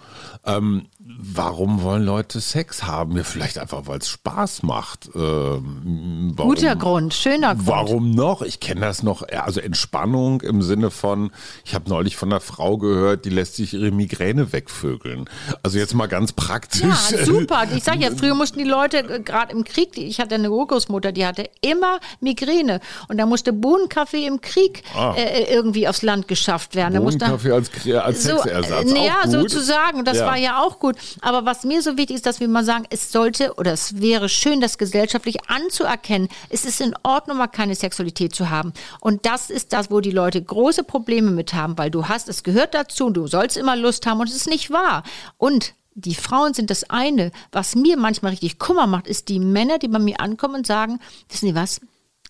Ähm, 0.44 0.86
warum 0.98 1.82
wollen 1.82 2.04
Leute 2.04 2.40
Sex 2.40 2.84
haben? 2.84 3.16
Ja, 3.16 3.24
vielleicht 3.24 3.58
einfach, 3.58 3.86
weil 3.86 3.98
es 3.98 4.08
Spaß 4.08 4.62
macht. 4.62 5.10
Ähm, 5.14 6.32
warum, 6.36 6.54
Guter 6.54 6.76
Grund, 6.76 7.12
schöner 7.14 7.54
Grund. 7.54 7.66
Warum 7.66 8.10
noch? 8.12 8.42
Ich 8.42 8.60
kenne 8.60 8.82
das 8.82 9.02
noch. 9.02 9.22
Also 9.28 9.60
Entspannung 9.60 10.42
im 10.42 10.62
Sinne 10.62 10.90
von, 10.90 11.30
ich 11.64 11.74
habe 11.74 11.88
neulich 11.90 12.16
von 12.16 12.30
einer 12.30 12.40
Frau 12.40 12.78
gehört, 12.78 13.24
die 13.24 13.30
lässt 13.30 13.56
sich 13.56 13.74
ihre 13.74 13.90
Migräne 13.90 14.52
wegvögeln. 14.52 15.28
Also 15.62 15.78
jetzt 15.78 15.94
mal 15.94 16.06
ganz 16.06 16.32
praktisch. 16.32 16.82
Ja, 16.82 17.24
super. 17.24 17.64
Ich 17.76 17.84
sage 17.84 18.00
ja, 18.00 18.10
früher 18.14 18.34
mussten 18.34 18.58
die 18.58 18.64
Leute, 18.64 18.98
äh, 18.98 19.20
gerade 19.20 19.52
im 19.52 19.64
Krieg, 19.64 19.96
ich 19.96 20.18
hatte 20.20 20.34
eine 20.34 20.50
Urgroßmutter, 20.50 21.12
die 21.12 21.24
hatte 21.26 21.48
immer 21.60 22.00
Migräne. 22.20 22.80
Und 23.08 23.18
da 23.18 23.26
musste 23.26 23.52
Bohnenkaffee 23.52 24.26
im 24.26 24.40
Krieg 24.40 24.82
Ah. 24.94 25.14
äh, 25.16 25.52
irgendwie 25.52 25.86
aufs 25.88 26.02
Land 26.02 26.28
geschafft 26.28 26.74
werden. 26.74 26.94
Da 26.94 27.00
musste, 27.00 27.18
Bohnenkaffee 27.26 27.52
als, 27.52 27.70
als 28.04 28.22
Sexersatz. 28.24 28.90
Naja, 28.92 29.20
gut. 29.24 29.32
sozusagen. 29.32 30.04
Das 30.04 30.18
Ja. 30.18 30.26
war 30.26 30.36
ja 30.36 30.58
auch 30.62 30.78
gut. 30.78 30.96
Aber 31.20 31.44
was 31.46 31.64
mir 31.64 31.82
so 31.82 31.96
wichtig 31.96 32.16
ist, 32.16 32.26
dass 32.26 32.40
wir 32.40 32.48
mal 32.48 32.64
sagen, 32.64 32.84
es 32.90 33.12
sollte 33.12 33.54
oder 33.54 33.72
es 33.72 34.00
wäre 34.00 34.28
schön, 34.28 34.60
das 34.60 34.78
gesellschaftlich 34.78 35.38
anzuerkennen. 35.48 36.28
Es 36.48 36.64
ist 36.64 36.80
in 36.80 36.94
Ordnung, 37.02 37.38
mal 37.38 37.46
keine 37.46 37.74
Sexualität 37.74 38.34
zu 38.34 38.50
haben. 38.50 38.72
Und 39.00 39.26
das 39.26 39.50
ist 39.50 39.72
das, 39.72 39.90
wo 39.90 40.00
die 40.00 40.10
Leute 40.10 40.42
große 40.42 40.82
Probleme 40.84 41.30
mit 41.30 41.54
haben, 41.54 41.78
weil 41.78 41.90
du 41.90 42.08
hast, 42.08 42.28
es 42.28 42.42
gehört 42.42 42.74
dazu, 42.74 43.06
und 43.06 43.14
du 43.14 43.26
sollst 43.26 43.56
immer 43.56 43.76
Lust 43.76 44.06
haben 44.06 44.20
und 44.20 44.28
es 44.28 44.34
ist 44.36 44.48
nicht 44.48 44.70
wahr. 44.70 45.02
Und 45.36 45.74
die 45.94 46.14
Frauen 46.14 46.54
sind 46.54 46.70
das 46.70 46.88
eine. 46.88 47.32
Was 47.52 47.74
mir 47.74 47.96
manchmal 47.96 48.30
richtig 48.30 48.58
Kummer 48.58 48.86
macht, 48.86 49.06
ist 49.06 49.28
die 49.28 49.40
Männer, 49.40 49.78
die 49.78 49.88
bei 49.88 49.98
mir 49.98 50.20
ankommen 50.20 50.56
und 50.56 50.66
sagen, 50.66 51.00
wissen 51.28 51.48
Sie 51.48 51.54
was? 51.54 51.80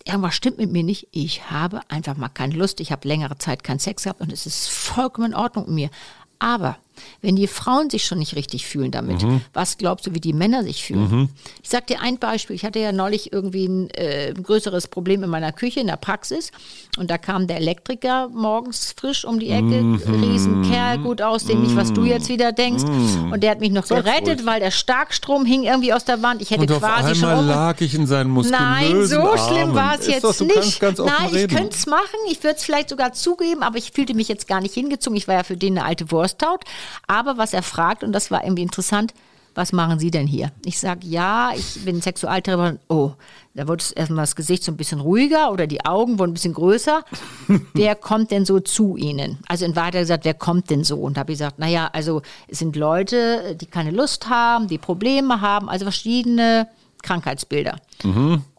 Irgendwas 0.05 0.35
stimmt 0.35 0.59
mit 0.59 0.73
mir 0.73 0.83
nicht. 0.83 1.09
Ich 1.11 1.51
habe 1.51 1.83
einfach 1.89 2.17
mal 2.17 2.31
keine 2.31 2.55
Lust. 2.55 2.81
Ich 2.81 2.91
habe 2.91 3.07
längere 3.07 3.37
Zeit 3.37 3.63
keinen 3.63 3.79
Sex 3.79 4.05
gehabt 4.05 4.21
und 4.21 4.33
es 4.33 4.47
ist 4.47 4.69
vollkommen 4.69 5.33
in 5.33 5.35
Ordnung 5.35 5.67
mit 5.67 5.75
mir. 5.75 5.91
Aber 6.39 6.79
wenn 7.23 7.37
die 7.37 7.47
Frauen 7.47 7.91
sich 7.91 8.05
schon 8.05 8.19
nicht 8.19 8.37
richtig 8.37 8.67
fühlen 8.67 8.91
damit, 8.91 9.25
was 9.53 9.79
glaubst 9.79 10.07
du, 10.07 10.15
wie 10.15 10.21
die 10.21 10.33
Männer 10.33 10.63
sich 10.63 10.85
fühlen? 10.85 11.29
Ich 11.63 11.69
sag 11.69 11.87
dir 11.87 12.01
ein 12.01 12.19
Beispiel. 12.19 12.57
Ich 12.57 12.65
hatte 12.65 12.79
ja 12.79 12.93
neulich 12.93 13.33
irgendwie 13.33 13.67
ein, 13.67 13.91
äh, 13.91 14.29
ein 14.37 14.43
größeres 14.43 14.89
Problem 14.89 15.23
in 15.23 15.31
meiner 15.31 15.53
Küche, 15.53 15.81
in 15.81 15.87
der 15.87 15.97
Praxis. 15.97 16.53
Und 16.99 17.11
da 17.11 17.19
kam 17.19 17.47
der 17.47 17.59
Elektriker 17.59 18.29
morgens 18.29 18.95
frisch 18.97 19.25
um 19.25 19.39
die 19.39 19.51
Ecke. 19.51 19.99
Riesenkerl, 20.07 20.99
gut 20.99 21.23
aussehen, 21.23 21.63
nicht 21.63 21.77
was 21.77 21.93
du 21.93 22.05
jetzt 22.05 22.29
wieder 22.29 22.53
denkst. 22.53 22.85
Und 22.85 23.43
der 23.43 23.53
hat 23.53 23.61
mich 23.61 23.71
noch 23.71 23.87
Sag's 23.87 24.05
gerettet, 24.05 24.41
ruhig. 24.41 24.47
weil 24.47 24.61
der 24.61 24.71
Starkstrom 24.71 25.45
hing 25.45 25.65
irgendwie 25.65 25.93
aus 25.93 26.05
der 26.05 26.23
Wand. 26.23 26.43
Ich 26.43 26.51
hätte 26.51 26.63
Und 26.63 26.73
auf 26.73 26.81
quasi 26.81 27.15
schon 27.15 27.29
einmal 27.29 27.45
um 27.45 27.49
lag 27.49 27.81
ich 27.81 27.95
in 27.95 28.07
seinen 28.07 28.31
muskulösen 28.31 28.65
Nein, 28.65 29.07
so 29.07 29.37
schlimm 29.37 29.75
war 29.75 29.99
es 29.99 30.07
jetzt 30.07 30.25
doch, 30.25 30.41
nicht. 30.41 30.83
Nein, 30.83 31.35
ich 31.35 31.49
könnte 31.49 31.77
es 31.77 31.87
machen. 31.87 32.19
Ich 32.31 32.43
würde 32.43 32.57
es 32.57 32.65
vielleicht 32.65 32.89
sogar 32.89 33.13
zugeben, 33.13 33.63
aber 33.63 33.79
ich 33.79 33.93
fühlte 33.93 34.15
mich 34.15 34.29
jetzt 34.29 34.49
gar 34.49 34.61
nicht 34.61 34.75
hingezogen. 34.75 35.17
Ich 35.17 35.29
war 35.29 35.37
ja 35.37 35.43
für 35.43 35.57
den 35.57 35.79
eine 35.79 35.87
alte 35.87 36.11
Wursthaut. 36.11 36.65
Aber 37.07 37.39
was 37.39 37.53
er 37.53 37.63
fragt, 37.63 38.05
und 38.05 38.13
das 38.13 38.31
war 38.31 38.45
irgendwie 38.45 38.63
interessant, 38.63 39.15
was 39.55 39.73
machen 39.73 39.99
Sie 39.99 40.11
denn 40.11 40.27
hier? 40.27 40.53
Ich 40.65 40.79
sage, 40.79 41.07
ja, 41.07 41.53
ich 41.55 41.85
bin 41.85 42.01
Sexualtherapeutin. 42.01 42.79
Oh, 42.89 43.13
da 43.55 43.67
wurde 43.67 43.85
erstmal 43.97 44.23
das 44.23 44.37
Gesicht 44.37 44.63
so 44.63 44.71
ein 44.71 44.77
bisschen 44.77 45.01
ruhiger 45.01 45.51
oder 45.51 45.67
die 45.67 45.85
Augen 45.85 46.19
wurden 46.19 46.31
ein 46.31 46.35
bisschen 46.35 46.55
größer. 46.55 47.03
wer 47.75 47.95
kommt 47.97 48.31
denn 48.31 48.45
so 48.45 48.61
zu 48.61 48.97
Ihnen? 48.97 49.39
Also 49.49 49.65
in 49.65 49.75
Wahrheit 49.75 49.89
hat 49.89 49.95
er 49.97 50.01
gesagt, 50.03 50.25
wer 50.25 50.35
kommt 50.35 50.71
denn 50.71 50.85
so? 50.85 50.99
Und 50.99 51.17
da 51.17 51.21
habe 51.21 51.33
ich 51.33 51.39
gesagt, 51.39 51.59
naja, 51.59 51.91
also 51.93 52.23
es 52.47 52.61
sind 52.61 52.77
Leute, 52.77 53.57
die 53.61 53.67
keine 53.67 53.91
Lust 53.91 54.29
haben, 54.29 54.69
die 54.69 54.79
Probleme 54.79 55.41
haben, 55.41 55.69
also 55.69 55.85
verschiedene 55.85 56.69
Krankheitsbilder. 57.03 57.77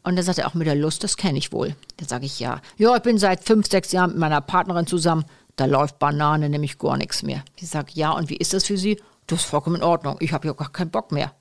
Und 0.04 0.16
dann 0.16 0.26
sagt 0.26 0.40
er 0.40 0.48
auch 0.48 0.56
mit 0.56 0.68
der 0.68 0.76
Lust, 0.76 1.04
das 1.04 1.16
kenne 1.16 1.38
ich 1.38 1.52
wohl. 1.52 1.76
Dann 1.98 2.08
sage 2.08 2.26
ich 2.26 2.40
ja. 2.40 2.60
Ja, 2.78 2.96
ich 2.96 3.04
bin 3.04 3.18
seit 3.18 3.44
fünf, 3.44 3.70
sechs 3.70 3.92
Jahren 3.92 4.12
mit 4.12 4.20
meiner 4.20 4.42
Partnerin 4.42 4.88
zusammen. 4.88 5.26
Da 5.56 5.66
läuft 5.66 6.00
Banane 6.00 6.50
nämlich 6.50 6.78
gar 6.78 6.98
nichts 6.98 7.24
mehr. 7.24 7.44
Ich 7.56 7.70
sage, 7.70 7.92
ja, 7.94 8.12
und 8.12 8.30
wie 8.30 8.38
ist 8.38 8.54
das 8.54 8.66
für 8.66 8.78
Sie? 8.78 9.00
Das 9.28 9.42
ist 9.42 9.46
vollkommen 9.46 9.78
in 9.78 9.84
Ordnung. 9.84 10.18
Ich 10.20 10.34
habe 10.34 10.48
ja 10.48 10.54
gar 10.54 10.72
keinen 10.72 10.90
Bock 10.90 11.12
mehr. 11.12 11.34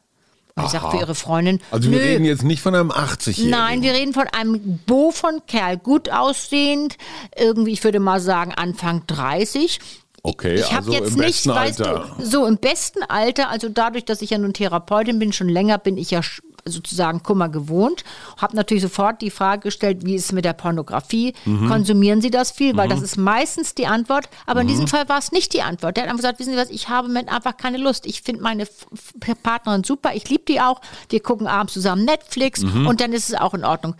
Und 0.57 0.65
ich 0.65 0.71
sage 0.71 0.85
Aha. 0.85 0.91
für 0.91 0.99
Ihre 0.99 1.15
Freundin, 1.15 1.61
Also 1.71 1.91
wir 1.91 1.99
nö, 1.99 2.05
reden 2.05 2.25
jetzt 2.25 2.43
nicht 2.43 2.61
von 2.61 2.75
einem 2.75 2.91
80-Jährigen. 2.91 3.51
Nein, 3.51 3.83
wir 3.83 3.93
reden 3.93 4.13
von 4.13 4.27
einem 4.29 4.81
Bo 4.87 5.11
von 5.11 5.41
Kerl, 5.47 5.79
gut 5.79 6.11
aussehend, 6.11 6.97
irgendwie, 7.37 7.73
ich 7.73 7.85
würde 7.85 8.01
mal 8.01 8.21
sagen, 8.21 8.53
Anfang 8.53 9.07
30. 9.07 9.79
Okay, 10.23 10.57
ich 10.57 10.67
habe 10.73 10.87
also 10.87 10.93
jetzt 10.93 11.13
im 11.13 11.15
nicht, 11.15 11.27
besten 11.27 11.51
weißt 11.51 11.81
Alter. 11.81 12.15
du, 12.19 12.27
so 12.27 12.47
im 12.47 12.59
besten 12.59 13.03
Alter, 13.05 13.49
also 13.49 13.69
dadurch, 13.71 14.05
dass 14.05 14.21
ich 14.21 14.31
ja 14.31 14.39
nun 14.39 14.53
Therapeutin 14.53 15.19
bin, 15.19 15.33
schon 15.33 15.49
länger 15.49 15.79
bin 15.79 15.97
ich 15.97 16.11
ja 16.11 16.21
sozusagen 16.65 17.23
Kummer 17.23 17.49
gewohnt, 17.49 18.05
habe 18.39 18.57
natürlich 18.57 18.83
sofort 18.83 19.21
die 19.23 19.31
Frage 19.31 19.63
gestellt, 19.63 20.05
wie 20.05 20.15
ist 20.15 20.27
es 20.27 20.33
mit 20.33 20.45
der 20.45 20.53
Pornografie? 20.53 21.35
Mhm. 21.45 21.69
Konsumieren 21.69 22.21
Sie 22.21 22.31
das 22.31 22.51
viel? 22.51 22.77
Weil 22.77 22.89
das 22.89 23.03
ist 23.03 23.17
meistens 23.17 23.75
die 23.75 23.87
Antwort, 23.87 24.29
aber 24.47 24.61
in 24.63 24.67
diesem 24.69 24.87
Fall 24.87 25.09
war 25.09 25.19
es 25.19 25.33
nicht 25.33 25.53
die 25.53 25.63
Antwort. 25.63 25.97
Der 25.97 26.05
hat 26.05 26.11
einfach 26.11 26.23
gesagt, 26.23 26.39
wissen 26.39 26.53
Sie 26.53 26.59
was, 26.59 26.71
ich 26.71 26.89
habe 26.89 27.09
Moment 27.09 27.33
einfach 27.33 27.57
keine 27.57 27.79
Lust. 27.79 28.07
Ich 28.07 28.23
finde 28.23 28.43
meine 28.43 28.63
F- 28.63 28.87
F- 29.23 29.43
Partnerin 29.43 29.85
super, 29.85 30.15
ich 30.15 30.29
liebe 30.29 30.45
die 30.47 30.61
auch. 30.61 30.81
Wir 31.09 31.21
gucken 31.21 31.47
abends 31.47 31.73
zusammen 31.75 32.05
Netflix 32.05 32.63
Mhm. 32.63 32.87
und 32.87 33.01
dann 33.01 33.13
ist 33.13 33.29
es 33.29 33.35
auch 33.35 33.55
in 33.55 33.65
Ordnung. 33.65 33.95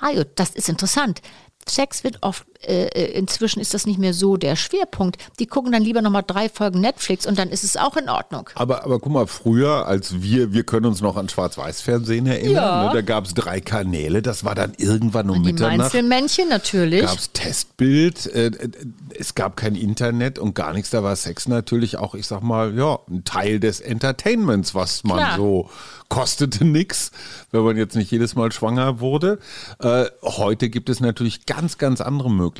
Hajo, 0.00 0.24
das 0.34 0.50
ist 0.50 0.68
interessant. 0.68 1.20
Sex 1.68 2.02
wird 2.04 2.18
oft, 2.22 2.44
äh, 2.66 2.84
äh, 2.86 3.12
inzwischen 3.18 3.60
ist 3.60 3.74
das 3.74 3.86
nicht 3.86 3.98
mehr 3.98 4.14
so 4.14 4.36
der 4.36 4.56
Schwerpunkt. 4.56 5.16
Die 5.38 5.46
gucken 5.46 5.72
dann 5.72 5.82
lieber 5.82 6.02
nochmal 6.02 6.24
drei 6.26 6.48
Folgen 6.48 6.80
Netflix 6.80 7.26
und 7.26 7.38
dann 7.38 7.48
ist 7.50 7.64
es 7.64 7.76
auch 7.76 7.96
in 7.96 8.08
Ordnung. 8.08 8.48
Aber, 8.54 8.84
aber 8.84 8.98
guck 9.00 9.12
mal, 9.12 9.26
früher, 9.26 9.86
als 9.86 10.22
wir, 10.22 10.52
wir 10.52 10.64
können 10.64 10.86
uns 10.86 11.00
noch 11.00 11.16
an 11.16 11.28
Schwarz-Weiß-Fernsehen 11.28 12.26
erinnern, 12.26 12.54
Ja. 12.54 12.86
ne, 12.88 12.90
da 12.94 13.00
gab 13.02 13.24
es 13.26 13.34
drei 13.34 13.60
Kanäle, 13.60 14.22
das 14.22 14.44
war 14.44 14.54
dann 14.54 14.72
irgendwann 14.76 15.30
um 15.30 15.42
Die 15.42 15.52
Mitternacht. 15.52 15.80
Einzelmännchen 15.94 16.48
natürlich. 16.48 17.02
gab 17.02 17.18
es 17.18 17.32
Testbild, 17.32 18.26
äh, 18.26 18.46
äh, 18.46 18.68
es 19.18 19.34
gab 19.34 19.56
kein 19.56 19.74
Internet 19.74 20.38
und 20.38 20.54
gar 20.54 20.72
nichts. 20.72 20.90
Da 20.90 21.02
war 21.02 21.14
Sex 21.16 21.48
natürlich 21.48 21.96
auch, 21.98 22.14
ich 22.14 22.26
sag 22.26 22.42
mal, 22.42 22.76
ja, 22.76 22.98
ein 23.10 23.24
Teil 23.24 23.60
des 23.60 23.80
Entertainments, 23.80 24.74
was 24.74 25.04
man 25.04 25.18
Klar. 25.18 25.36
so 25.36 25.70
kostete 26.08 26.64
nix, 26.66 27.10
wenn 27.52 27.62
man 27.62 27.76
jetzt 27.78 27.96
nicht 27.96 28.10
jedes 28.10 28.34
Mal 28.34 28.52
schwanger 28.52 29.00
wurde. 29.00 29.38
Äh, 29.80 30.04
heute 30.22 30.68
gibt 30.68 30.90
es 30.90 31.00
natürlich 31.00 31.46
ganz, 31.46 31.78
ganz 31.78 32.00
andere 32.02 32.30
Möglichkeiten, 32.30 32.51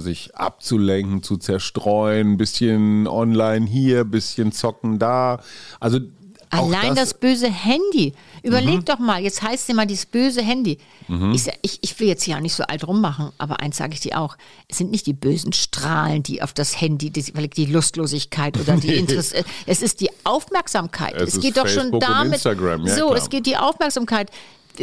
sich 0.00 0.34
abzulenken, 0.36 1.22
zu 1.22 1.36
zerstreuen, 1.36 2.32
ein 2.32 2.36
bisschen 2.36 3.06
online 3.06 3.66
hier, 3.66 4.00
ein 4.00 4.10
bisschen 4.10 4.52
zocken 4.52 4.98
da. 4.98 5.40
Also 5.80 6.00
Allein 6.50 6.94
das, 6.94 7.14
böse 7.14 7.50
Handy. 7.50 8.12
Überleg 8.44 8.76
Mhm. 8.76 8.84
doch 8.84 8.98
mal, 9.00 9.20
jetzt 9.20 9.42
heißt 9.42 9.64
es 9.64 9.68
immer 9.68 9.86
dieses 9.86 10.06
böse 10.06 10.40
Handy. 10.40 10.78
Ich, 11.32 11.42
sa- 11.42 11.52
ich, 11.62 11.78
ich 11.82 11.98
will 11.98 12.06
jetzt 12.06 12.22
hier 12.22 12.36
auch 12.36 12.40
nicht 12.40 12.54
so 12.54 12.62
alt 12.62 12.86
rummachen, 12.86 13.30
aber 13.38 13.58
eins 13.60 13.76
sage 13.78 13.94
ich 13.94 14.00
dir 14.00 14.20
auch. 14.20 14.36
Es 14.68 14.78
sind 14.78 14.92
nicht 14.92 15.06
die 15.06 15.14
bösen 15.14 15.52
Strahlen, 15.52 16.22
die 16.22 16.42
auf 16.42 16.52
das 16.52 16.80
Handy, 16.80 17.10
die, 17.10 17.22
die 17.32 17.66
Lustlosigkeit 17.66 18.56
oder 18.60 18.76
die. 18.76 18.94
Interesse. 18.98 19.44
Es 19.66 19.82
ist 19.82 20.00
die 20.00 20.10
Aufmerksamkeit. 20.22 21.14
Es 21.16 21.34
Es, 21.34 21.40
geht 21.40 21.56
doch 21.56 21.66
schon 21.66 21.90
Facebook 21.90 22.00
damit. 22.00 22.44
Ja, 22.44 22.54
so, 22.94 23.06
klar. 23.08 23.16
es 23.16 23.28
geht 23.30 23.46
die 23.46 23.56
Aufmerksamkeit. 23.56 24.30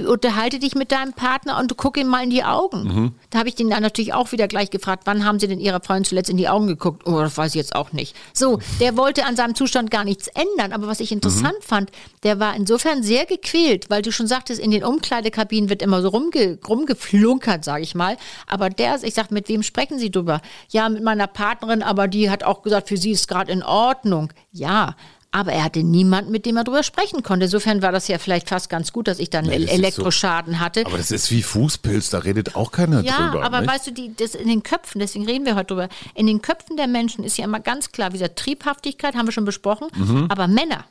Unterhalte 0.08 0.60
dich 0.60 0.74
mit 0.76 0.92
deinem 0.92 1.14
Partner 1.14 1.60
und 1.60 1.70
du 1.70 1.76
guck 1.76 1.98
ihm 1.98 2.08
mal 2.08 2.24
in 2.24 2.30
die 2.30 2.44
Augen. 2.44 2.84
Mhm. 2.84 3.12
Da 3.30 3.40
habe 3.40 3.50
ich 3.50 3.56
den 3.56 3.70
dann 3.70 3.82
natürlich 3.82 4.14
auch 4.14 4.32
wieder 4.32 4.48
gleich 4.48 4.70
gefragt, 4.70 5.04
wann 5.06 5.26
haben 5.26 5.40
Sie 5.40 5.48
denn 5.48 5.60
Ihrer 5.60 5.82
Freundin 5.82 6.06
zuletzt 6.06 6.30
in 6.30 6.38
die 6.38 6.48
Augen 6.48 6.68
geguckt? 6.68 7.06
Oh, 7.06 7.20
das 7.20 7.36
weiß 7.38 7.52
ich 7.52 7.56
jetzt 7.56 7.76
auch 7.76 7.92
nicht. 7.92 8.16
So, 8.34 8.60
der 8.80 8.96
wollte 8.96 9.26
an 9.26 9.36
seinem 9.36 9.54
Zustand 9.56 9.92
gar 9.92 10.04
nichts 10.06 10.28
ändern. 10.28 10.72
Aber 10.74 10.88
was 10.88 11.00
ich 11.02 11.12
interessant 11.12 11.56
Mhm. 11.60 11.64
fand, 11.64 11.92
der 12.24 12.40
war 12.40 12.56
insofern 12.56 13.04
sehr 13.04 13.26
gequält, 13.26 13.90
weil 13.90 14.02
du 14.02 14.12
schon 14.12 14.28
sagtest, 14.28 14.60
in 14.62 14.72
den 14.72 14.84
Umkleidekabinen 14.84 15.70
wird 15.70 15.82
immer 15.82 16.02
so 16.02 16.08
rumge, 16.10 16.58
rumgeflunkert, 16.68 17.64
sage 17.66 17.84
ich 17.84 17.96
mal. 17.96 18.18
Aber 18.48 18.70
der, 18.70 19.04
ich 19.04 19.14
sag, 19.14 19.32
mit 19.32 19.50
wem 19.50 19.64
sprechen 19.64 20.00
Sie 20.00 20.12
drüber? 20.12 20.42
Ja, 20.70 20.88
mit 20.90 21.04
meiner 21.04 21.28
Partnerin, 21.28 21.84
aber 21.84 22.08
die 22.08 22.30
hat 22.30 22.44
auch 22.44 22.62
gesagt, 22.62 22.88
für 22.90 22.98
sie 22.98 23.12
ist 23.12 23.28
gerade 23.28 23.52
in 23.52 23.64
Ordnung. 23.64 24.32
Ja. 24.52 24.96
Aber 25.34 25.54
er 25.54 25.64
hatte 25.64 25.82
niemanden, 25.82 26.30
mit 26.32 26.46
dem 26.46 26.58
er 26.58 26.66
drüber 26.66 26.84
sprechen 26.84 27.24
konnte. 27.24 27.46
Insofern 27.46 27.82
war 27.82 27.94
das 27.94 28.10
ja 28.10 28.18
vielleicht 28.18 28.50
fast 28.50 28.70
ganz 28.70 28.92
gut, 28.92 29.08
dass 29.08 29.18
ich 29.18 29.30
dann 29.30 29.46
Nee, 29.46 29.56
ist 29.58 29.70
so- 29.70 29.76
Elektroschaden 29.76 30.60
hatte. 30.60 30.86
Aber 30.86 30.98
das 30.98 31.10
ist 31.10 31.32
wie 31.32 31.42
Fußpilz, 31.42 32.10
da 32.10 32.20
redet 32.20 32.56
auch 32.58 32.74
keiner 32.74 33.02
Ja, 33.02 33.30
drüber. 33.30 33.46
aber 33.46 33.62
nicht? 33.62 33.72
weißt 33.72 33.88
du, 33.88 33.92
die, 33.92 34.14
das 34.14 34.36
in 34.36 34.50
den 34.50 34.62
Köpfen, 34.62 35.00
deswegen 35.00 35.26
reden 35.26 35.46
wir 35.46 35.56
heute 35.56 35.68
drüber, 35.68 35.90
in 36.16 36.28
den 36.28 36.42
Köpfen 36.42 36.76
der 36.76 36.88
Menschen 36.88 37.24
ist 37.24 37.38
ja 37.38 37.46
immer 37.46 37.62
ganz 37.62 37.94
klar, 37.94 38.10
wie 38.10 38.18
gesagt, 38.18 38.40
Triebhaftigkeit 38.40 39.16
haben 39.16 39.26
wir 39.26 39.32
schon 39.32 39.46
besprochen, 39.46 39.88
aber 40.30 40.48
Männer, 40.48 40.84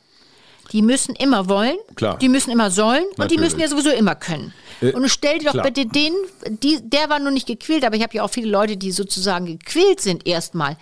die 0.71 0.81
müssen 0.81 1.13
immer 1.15 1.47
wollen, 1.47 1.75
Mhm. 1.91 1.95
Klar. 1.95 2.17
die 2.17 2.29
müssen 2.29 2.49
immer 2.49 2.71
sollen 2.71 3.03
und 3.03 3.11
die 3.17 3.21
Natürlich. 3.21 3.41
müssen 3.41 3.59
ja 3.59 3.67
sowieso 3.67 3.91
immer 3.91 4.15
können. 4.15 4.53
Äh, 4.81 4.93
und 4.93 5.07
stell 5.09 5.37
dir 5.37 5.45
doch 5.45 5.51
klar. 5.51 5.65
bitte 5.65 5.85
den, 5.85 6.13
die, 6.63 6.79
der 6.81 7.09
war 7.09 7.19
nur 7.19 7.29
nicht 7.31 7.45
gequält, 7.45 7.85
aber 7.85 7.95
ich 7.95 8.01
habe 8.01 8.15
ja 8.15 8.23
auch 8.23 8.31
viele 8.31 8.49
Leute, 8.49 8.75
die 8.75 8.91
sozusagen 8.91 9.45
gequält 9.45 9.99
sind 10.01 10.25
erstmal. 10.25 10.77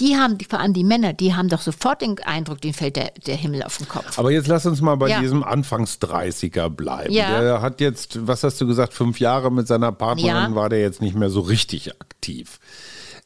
Die 0.00 0.16
haben, 0.16 0.38
vor 0.48 0.58
allem 0.58 0.72
die 0.72 0.82
Männer, 0.82 1.12
die 1.12 1.34
haben 1.34 1.48
doch 1.48 1.60
sofort 1.60 2.02
den 2.02 2.18
Eindruck, 2.24 2.60
denen 2.60 2.74
fällt 2.74 2.96
der, 2.96 3.12
der 3.26 3.36
Himmel 3.36 3.62
auf 3.62 3.78
den 3.78 3.86
Kopf. 3.88 4.18
Aber 4.18 4.32
jetzt 4.32 4.48
lass 4.48 4.66
uns 4.66 4.80
mal 4.80 4.96
bei 4.96 5.08
Ja. 5.08 5.20
diesem 5.20 5.44
Anfangs-30er 5.44 6.68
bleiben. 6.68 7.12
Ja. 7.12 7.40
Der 7.40 7.62
hat 7.62 7.80
jetzt, 7.80 8.26
was 8.26 8.42
hast 8.42 8.60
du 8.60 8.66
gesagt, 8.66 8.92
fünf 8.92 9.20
Jahre 9.20 9.52
mit 9.52 9.68
seiner 9.68 9.92
Partnerin 9.92 10.50
Ja. 10.50 10.54
war 10.54 10.68
der 10.68 10.80
jetzt 10.80 11.00
nicht 11.00 11.14
mehr 11.14 11.30
so 11.30 11.40
richtig 11.40 11.92
aktiv. 12.00 12.58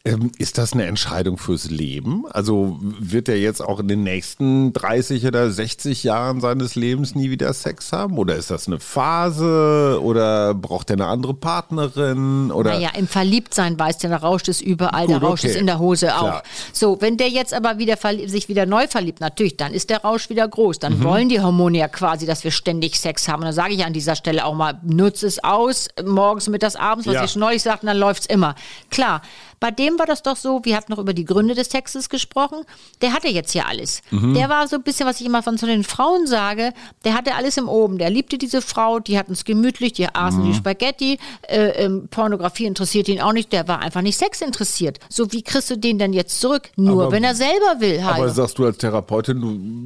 Ähm, 0.05 0.31
ist 0.39 0.59
das 0.59 0.75
eine 0.75 0.87
Entscheidung 0.87 1.39
fürs 1.39 1.69
Leben? 1.71 2.25
Also 2.31 2.79
wird 2.81 3.29
er 3.29 3.37
jetzt 3.37 3.61
auch 3.61 3.81
in 3.81 3.89
den 3.89 4.05
nächsten 4.05 4.73
30 4.73 5.27
oder 5.27 5.51
60 5.51 6.05
Jahren 6.05 6.41
seines 6.41 6.77
Lebens 6.77 7.17
nie 7.17 7.31
wieder 7.31 7.53
Sex 7.53 7.93
haben? 7.93 8.17
Oder 8.17 8.37
ist 8.37 8.51
das 8.51 8.69
eine 8.69 8.79
Phase? 8.79 9.99
Oder 10.01 10.55
braucht 10.55 10.91
er 10.91 10.95
eine 10.95 11.07
andere 11.07 11.35
Partnerin? 11.35 12.53
Oder 12.53 12.75
Naja, 12.75 12.91
im 12.97 13.09
Verliebtsein 13.09 13.77
weißt 13.79 14.05
du, 14.05 14.09
da 14.09 14.17
rauscht 14.19 14.49
es 14.49 14.61
überall, 14.61 15.09
da 15.09 15.15
Gut, 15.15 15.23
rauscht 15.31 15.45
es 15.45 15.51
okay. 15.53 15.61
in 15.61 15.67
der 15.67 15.81
Hose 15.81 16.15
auch. 16.17 16.21
Klar. 16.21 16.43
So, 16.73 16.99
wenn 17.01 17.17
der 17.17 17.29
jetzt 17.29 17.53
aber 17.53 17.79
wieder 17.79 17.97
sich 18.27 18.49
wieder 18.49 18.67
neu 18.67 18.87
verliebt, 18.87 19.21
natürlich, 19.21 19.57
dann 19.57 19.75
ist 19.75 19.91
der 19.91 20.03
Rausch 20.03 20.31
wieder 20.31 20.47
groß. 20.47 20.77
Mhm. 20.77 20.81
Dann 20.81 21.03
wollen 21.05 21.29
die 21.29 21.41
Hormone 21.41 21.77
ja 21.77 21.89
quasi, 21.89 22.25
dass 22.25 22.45
wir 22.45 22.53
ständig 22.53 23.01
Sex 23.01 23.27
haben. 23.29 23.41
Und 23.41 23.47
dann 23.47 23.53
sage 23.55 23.75
ich 23.75 23.85
an 23.85 23.93
dieser 23.93 24.15
Stelle 24.15 24.45
auch 24.45 24.55
mal, 24.55 24.79
nutze 24.85 25.27
es 25.27 25.43
aus, 25.43 25.89
morgens, 26.05 26.49
mittags, 26.49 26.77
abends, 26.77 27.07
was 27.09 27.15
Ja. 27.15 27.25
ich 27.25 27.33
schon 27.33 27.41
neulich 27.41 27.63
sagte, 27.63 27.87
dann 27.87 27.97
läuft's 27.99 28.27
immer. 28.27 28.55
Klar, 28.91 29.23
bei 29.61 29.71
dem 29.71 29.99
war 29.99 30.07
das 30.07 30.23
doch 30.23 30.37
so, 30.37 30.61
wir 30.65 30.77
hatten 30.77 30.93
noch 30.93 30.99
über 30.99 31.13
die 31.15 31.25
Gründe 31.25 31.55
des 31.55 31.69
Textes 31.69 32.09
gesprochen, 32.09 32.59
der 33.03 33.13
hatte 33.13 33.29
jetzt 33.29 33.55
ja 33.55 33.65
alles. 33.67 34.03
Mhm. 34.11 34.35
Der 34.35 34.49
war 34.49 34.67
so 34.69 34.77
ein 34.77 34.83
bisschen, 34.83 35.07
was 35.07 35.21
ich 35.21 35.27
immer 35.27 35.43
von 35.43 35.59
zu 35.59 35.67
den 35.67 35.85
Frauen 35.85 36.27
sage, 36.27 36.73
der 37.05 37.15
hatte 37.15 37.35
alles 37.35 37.57
im 37.57 37.69
Oben. 37.69 37.99
Der 37.99 38.11
liebte 38.11 38.39
diese 38.39 38.63
Frau, 38.63 38.99
die 39.01 39.19
hatten 39.19 39.33
es 39.33 39.45
gemütlich, 39.45 39.93
die 39.95 40.07
aßen 40.15 40.43
Mhm. 40.43 40.47
die 40.53 40.55
Spaghetti, 40.55 41.19
äh, 41.49 41.85
ähm, 41.85 42.09
Pornografie 42.11 42.67
interessiert 42.67 43.09
ihn 43.09 43.21
auch 43.21 43.33
nicht, 43.33 43.53
der 43.53 43.67
war 43.69 43.81
einfach 43.81 44.03
nicht 44.03 44.17
Sex 44.19 44.41
interessiert. 44.41 44.99
So, 45.09 45.33
wie 45.33 45.43
kriegst 45.43 45.71
du 45.71 45.77
den 45.77 45.99
denn 45.99 46.13
jetzt 46.13 46.41
zurück? 46.41 46.71
Nur 46.77 47.05
Aber- 47.05 47.13
wenn 47.13 47.25
er 47.25 47.35
selber 47.35 47.81
will, 47.81 47.99
aber 48.01 48.15
Hajo. 48.25 48.29
sagst 48.29 48.59
du 48.59 48.65
als 48.67 48.79
Therapeutin, 48.79 49.41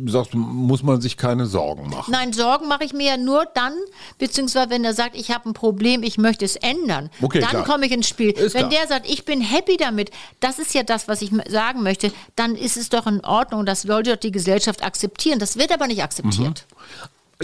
du 0.04 0.10
sagst, 0.12 0.34
muss 0.34 0.82
man 0.82 1.00
sich 1.00 1.16
keine 1.16 1.46
Sorgen 1.46 1.88
machen? 1.90 2.10
Nein, 2.12 2.32
Sorgen 2.32 2.68
mache 2.68 2.84
ich 2.84 2.92
mir 2.92 3.06
ja 3.12 3.16
nur 3.16 3.46
dann, 3.54 3.72
beziehungsweise 4.18 4.70
wenn 4.70 4.84
er 4.84 4.94
sagt, 4.94 5.16
ich 5.16 5.30
habe 5.30 5.48
ein 5.48 5.54
Problem, 5.54 6.02
ich 6.02 6.18
möchte 6.18 6.44
es 6.44 6.56
ändern. 6.56 7.10
Okay, 7.22 7.40
dann 7.40 7.64
komme 7.64 7.86
ich 7.86 7.92
ins 7.92 8.08
Spiel. 8.08 8.30
Ist 8.32 8.54
wenn 8.54 8.68
klar. 8.68 8.80
der 8.82 8.88
sagt, 8.88 9.08
ich 9.08 9.24
bin 9.24 9.40
happy 9.40 9.61
damit, 9.76 10.10
das 10.40 10.58
ist 10.58 10.74
ja 10.74 10.82
das, 10.82 11.08
was 11.08 11.22
ich 11.22 11.30
sagen 11.48 11.82
möchte, 11.82 12.12
dann 12.36 12.54
ist 12.56 12.76
es 12.76 12.88
doch 12.88 13.06
in 13.06 13.24
Ordnung, 13.24 13.66
das 13.66 13.82
sollte 13.82 14.10
doch 14.10 14.20
die 14.20 14.32
Gesellschaft 14.32 14.82
akzeptieren. 14.82 15.38
Das 15.38 15.56
wird 15.56 15.72
aber 15.72 15.86
nicht 15.86 16.02
akzeptiert. 16.02 16.66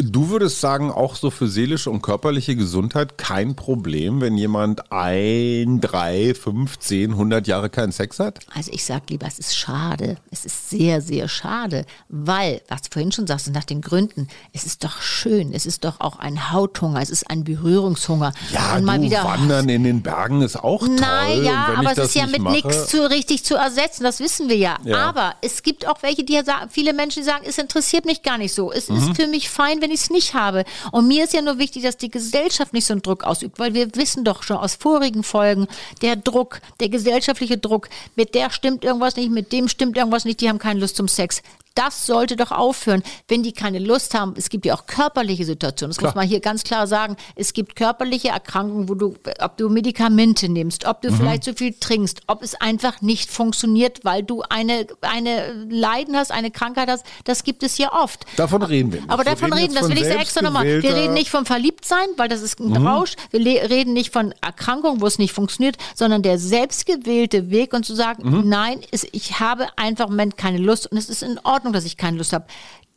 Du 0.00 0.31
würdest 0.31 0.61
sagen, 0.61 0.90
auch 0.93 1.17
so 1.17 1.31
für 1.31 1.49
seelische 1.49 1.90
und 1.90 2.02
körperliche 2.02 2.55
Gesundheit 2.55 3.19
kein 3.19 3.57
Problem, 3.57 4.21
wenn 4.21 4.37
jemand 4.37 4.93
ein, 4.93 5.81
drei, 5.81 6.35
fünf, 6.35 6.78
zehn, 6.78 7.17
hundert 7.17 7.47
Jahre 7.49 7.69
keinen 7.69 7.90
Sex 7.90 8.21
hat? 8.21 8.40
Also 8.55 8.71
ich 8.73 8.85
sage 8.85 9.05
lieber, 9.11 9.26
es 9.26 9.38
ist 9.40 9.57
schade. 9.57 10.17
Es 10.31 10.45
ist 10.45 10.71
sehr, 10.71 11.00
sehr 11.00 11.26
schade, 11.28 11.85
weil, 12.09 12.61
was 12.69 12.83
du 12.83 12.88
vorhin 12.93 13.11
schon 13.11 13.26
sagst, 13.26 13.50
nach 13.50 13.64
den 13.64 13.81
Gründen, 13.81 14.28
es 14.52 14.64
ist 14.64 14.85
doch 14.85 15.00
schön, 15.02 15.52
es 15.52 15.67
ist 15.67 15.85
doch 15.85 16.00
auch 16.00 16.19
ein 16.19 16.52
Hauthunger, 16.52 17.02
es 17.02 17.11
ist 17.11 17.28
ein 17.28 17.43
Berührungshunger. 17.43 18.33
Ja, 18.52 18.76
und 18.76 18.85
mal 18.85 18.99
du, 18.99 19.05
wieder 19.05 19.25
wandern 19.25 19.69
in 19.69 19.83
den 19.85 20.02
Bergen 20.02 20.43
ist 20.43 20.57
auch 20.57 20.81
toll. 20.87 20.97
Nein, 21.00 21.45
ja, 21.45 21.67
und 21.67 21.78
wenn 21.78 21.87
aber 21.87 21.93
es 21.93 22.09
ist 22.09 22.14
ja 22.14 22.26
mit 22.26 22.43
nichts 22.43 22.88
zu 22.88 23.09
richtig 23.11 23.45
zu 23.45 23.57
ersetzen, 23.57 24.05
das 24.05 24.21
wissen 24.21 24.49
wir 24.49 24.57
ja. 24.57 24.78
Ja. 24.85 25.09
Aber 25.09 25.35
es 25.43 25.62
gibt 25.62 25.88
auch 25.88 26.02
welche, 26.02 26.23
die 26.25 26.35
ja 26.35 26.45
sagen, 26.45 26.69
viele 26.71 26.93
Menschen, 26.93 27.23
die 27.23 27.26
sagen, 27.26 27.45
es 27.49 27.59
interessiert 27.59 28.05
mich 28.05 28.23
gar 28.23 28.38
nicht 28.38 28.55
so. 28.55 28.71
Es 28.73 28.88
Mhm. 28.88 28.97
ist 28.99 29.17
für 29.17 29.26
mich 29.26 29.50
fein, 29.50 29.81
wenn 29.81 29.88
ich 29.90 30.00
es 30.02 30.11
nicht 30.11 30.35
habe. 30.35 30.64
Und 30.92 31.09
mir 31.09 31.25
ist 31.25 31.33
ja 31.33 31.42
nur 31.42 31.59
wichtig, 31.59 31.83
dass 31.83 31.97
die 31.97 32.11
Gesellschaft 32.11 32.73
nicht 32.73 32.87
so 32.87 32.95
einen 32.95 33.02
Druck 33.02 33.25
ausübt, 33.25 33.59
weil 33.59 33.75
wir 33.75 33.95
wissen 33.95 34.25
doch 34.25 34.42
schon 34.42 34.57
aus 34.57 34.75
vorigen 34.75 35.23
Folgen, 35.23 35.66
der 36.02 36.16
Druck, 36.16 36.61
der 36.80 36.88
gesellschaftliche 36.88 37.59
Druck, 37.59 37.88
mit 38.16 38.35
der 38.35 38.50
stimmt 38.50 38.85
irgendwas 38.85 39.16
nicht, 39.16 39.30
mit 39.30 39.52
dem 39.52 39.68
stimmt 39.68 39.97
irgendwas 39.97 40.25
nicht, 40.25 40.40
die 40.40 40.49
haben 40.49 40.59
keine 40.59 40.80
Lust 40.80 40.97
zum 40.97 41.09
Sex. 41.09 41.42
Das 41.79 42.07
sollte 42.07 42.35
doch 42.35 42.51
aufhören, 42.51 43.05
wenn 43.29 43.45
die 43.45 43.53
keine 43.53 43.79
Lust 43.79 44.13
haben. 44.15 44.35
Es 44.37 44.49
gibt 44.49 44.67
ja 44.67 44.75
auch 44.75 44.87
körperliche 44.87 45.45
Situationen. 45.45 45.95
Das 45.95 46.03
muss 46.03 46.15
man 46.17 46.27
hier 46.27 46.41
ganz 46.41 46.65
klar 46.65 46.89
sagen. 46.89 47.17
Es 47.37 47.53
gibt 47.53 47.77
körperliche 47.77 48.29
Erkrankungen, 48.29 48.89
wo 48.89 48.95
du, 48.95 49.15
ob 49.39 49.57
du 49.57 49.69
Medikamente 49.69 50.49
nimmst, 50.49 50.87
ob 50.87 51.03
du 51.03 51.11
mhm. 51.11 51.17
vielleicht 51.17 51.45
zu 51.45 51.55
viel 51.55 51.75
trinkst, 51.75 52.23
ob 52.27 52.43
es 52.43 52.57
einfach 52.57 53.01
nicht 53.01 53.31
funktioniert, 53.31 54.05
weil 54.05 54.25
du 54.25 54.43
eine, 54.49 54.89
eine 55.03 55.53
Leiden 55.71 56.17
hast, 56.17 56.33
eine 56.33 56.51
Krankheit 56.51 56.89
hast. 56.89 57.07
Das 57.25 57.45
gibt 57.45 57.63
es 57.63 57.79
ja 57.79 57.93
oft. 57.93 58.27
Davon 58.37 58.63
reden 58.63 58.93
wir 58.93 59.01
nicht. 59.01 59.11
Aber 59.11 59.23
davon 59.23 59.53
reden, 59.53 59.75
das 59.75 59.89
will 59.89 59.99
ich 59.99 60.05
sehr 60.05 60.19
extra 60.19 60.43
nochmal. 60.43 60.67
Wir 60.67 60.97
reden 60.97 61.15
nicht 61.15 61.31
vom 61.31 61.47
Verliebtsein, 61.47 62.09
weil 62.17 62.29
das 62.29 62.43
ist 62.43 62.59
ein 62.59 62.71
mhm. 62.71 62.87
Rausch. 62.89 63.13
Wir 63.31 63.71
reden 63.71 63.93
nicht 63.93 64.13
von 64.13 64.35
Erkrankungen, 64.41 65.01
wo 65.01 65.07
es 65.07 65.19
nicht 65.19 65.33
funktioniert, 65.33 65.77
sondern 65.95 66.23
der 66.23 66.39
selbstgewählte 66.39 67.51
Weg 67.51 67.73
und 67.73 67.87
zu 67.87 67.95
sagen, 67.95 68.29
mhm. 68.29 68.49
nein, 68.49 68.81
ich 69.13 69.39
habe 69.39 69.69
einfach 69.77 70.07
im 70.07 70.13
Moment 70.13 70.37
keine 70.37 70.59
Lust 70.59 70.91
und 70.91 70.99
es 70.99 71.09
ist 71.09 71.23
in 71.23 71.39
Ordnung, 71.45 71.68
dass 71.73 71.85
ich 71.85 71.97
keine 71.97 72.19
Lust 72.19 72.33
habe. 72.33 72.47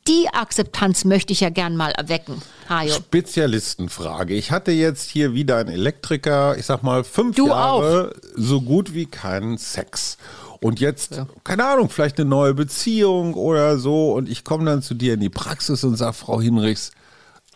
Die 0.08 0.28
Akzeptanz 0.34 1.06
möchte 1.06 1.32
ich 1.32 1.42
ja 1.42 1.50
gern 1.50 1.76
mal 1.76 1.92
erwecken. 1.92 2.42
Hajo. 2.68 2.94
Spezialistenfrage. 2.94 4.34
Ich 4.34 4.52
hatte 4.52 4.72
jetzt 4.72 5.10
hier 5.10 5.34
wieder 5.34 5.58
einen 5.58 5.70
Elektriker, 5.70 6.58
ich 6.58 6.66
sag 6.66 6.82
mal 6.82 7.04
fünf 7.04 7.36
du 7.36 7.48
Jahre, 7.48 8.14
auch. 8.16 8.32
so 8.36 8.62
gut 8.62 8.96
wie 8.96 9.06
keinen 9.06 9.60
Sex. 9.60 10.18
Und 10.60 10.80
jetzt, 10.80 11.16
ja. 11.16 11.28
keine 11.44 11.66
Ahnung, 11.66 11.90
vielleicht 11.90 12.20
eine 12.20 12.30
neue 12.30 12.54
Beziehung 12.54 13.36
oder 13.36 13.78
so. 13.78 14.14
Und 14.14 14.28
ich 14.28 14.44
komme 14.44 14.66
dann 14.66 14.82
zu 14.82 14.96
dir 14.96 15.14
in 15.14 15.20
die 15.20 15.30
Praxis 15.30 15.84
und 15.84 15.96
sage, 15.98 16.14
Frau 16.14 16.42
Hinrichs, 16.42 16.92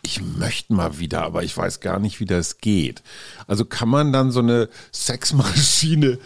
ich 0.02 0.20
möchte 0.22 0.72
mal 0.72 0.98
wieder, 0.98 1.24
aber 1.24 1.42
ich 1.42 1.56
weiß 1.56 1.80
gar 1.80 1.98
nicht, 1.98 2.20
wie 2.20 2.26
das 2.26 2.58
geht. 2.58 3.02
Also 3.48 3.64
kann 3.64 3.88
man 3.88 4.12
dann 4.12 4.30
so 4.30 4.38
eine 4.38 4.68
Sexmaschine 4.92 6.18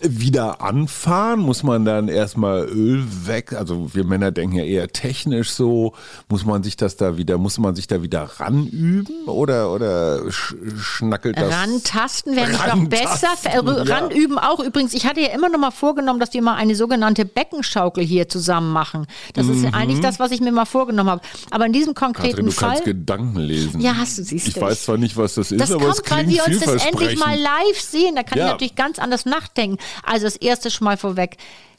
wieder 0.00 0.60
anfahren? 0.60 1.40
Muss 1.40 1.62
man 1.62 1.84
dann 1.84 2.08
erstmal 2.08 2.66
Öl 2.66 3.04
weg? 3.26 3.52
Also 3.52 3.94
wir 3.94 4.04
Männer 4.04 4.30
denken 4.30 4.56
ja 4.56 4.64
eher 4.64 4.88
technisch 4.88 5.50
so. 5.50 5.94
Muss 6.28 6.44
man 6.44 6.62
sich 6.62 6.76
das 6.76 6.96
da 6.96 7.16
wieder, 7.16 7.38
muss 7.38 7.58
man 7.58 7.74
sich 7.74 7.86
da 7.86 8.02
wieder 8.02 8.22
ranüben 8.38 9.26
oder, 9.26 9.72
oder 9.72 10.30
schnackelt 10.30 11.38
das? 11.38 11.52
Rantasten 11.52 12.36
wäre 12.36 12.50
nicht 12.50 12.66
noch 12.66 12.88
besser. 12.88 13.28
Ja. 13.44 13.60
Ranüben 13.60 14.38
auch. 14.38 14.60
Übrigens, 14.60 14.94
ich 14.94 15.06
hatte 15.06 15.20
ja 15.20 15.28
immer 15.28 15.48
noch 15.48 15.58
mal 15.58 15.70
vorgenommen, 15.70 16.20
dass 16.20 16.32
wir 16.34 16.42
mal 16.42 16.54
eine 16.54 16.74
sogenannte 16.74 17.24
Beckenschaukel 17.24 18.04
hier 18.04 18.28
zusammen 18.28 18.72
machen. 18.72 19.06
Das 19.34 19.46
mhm. 19.46 19.64
ist 19.64 19.74
eigentlich 19.74 20.00
das, 20.00 20.18
was 20.18 20.30
ich 20.30 20.40
mir 20.40 20.52
mal 20.52 20.64
vorgenommen 20.64 21.10
habe. 21.10 21.22
Aber 21.50 21.66
in 21.66 21.72
diesem 21.72 21.94
konkreten 21.94 22.30
Katrin, 22.30 22.46
du 22.46 22.52
Fall. 22.52 22.68
Kannst 22.70 22.84
Gedanken 22.84 23.40
lesen. 23.40 23.80
Ja, 23.80 23.96
hast 23.96 24.18
du 24.18 24.22
siehst 24.22 24.48
Ich 24.48 24.60
weiß 24.60 24.84
zwar 24.84 24.96
nicht, 24.96 25.16
was 25.16 25.34
das 25.34 25.52
ist, 25.52 25.60
das 25.60 25.70
aber 25.72 25.80
kommt, 25.80 25.94
es 25.94 26.02
klingt 26.02 26.20
weil 26.20 26.28
wir 26.28 26.46
uns 26.46 26.60
das 26.60 26.86
endlich 26.86 27.18
mal 27.18 27.38
live 27.38 27.80
sehen. 27.80 28.14
Da 28.14 28.22
kann 28.22 28.38
ja. 28.38 28.46
ich 28.46 28.52
natürlich 28.52 28.74
ganz 28.76 28.98
anders 28.98 29.24
nachdenken. 29.24 29.78
Also 30.02 30.26
das 30.26 30.36
erste 30.36 30.70
schon 30.70 30.84
mal 30.84 30.96
vorweg. 30.96 31.36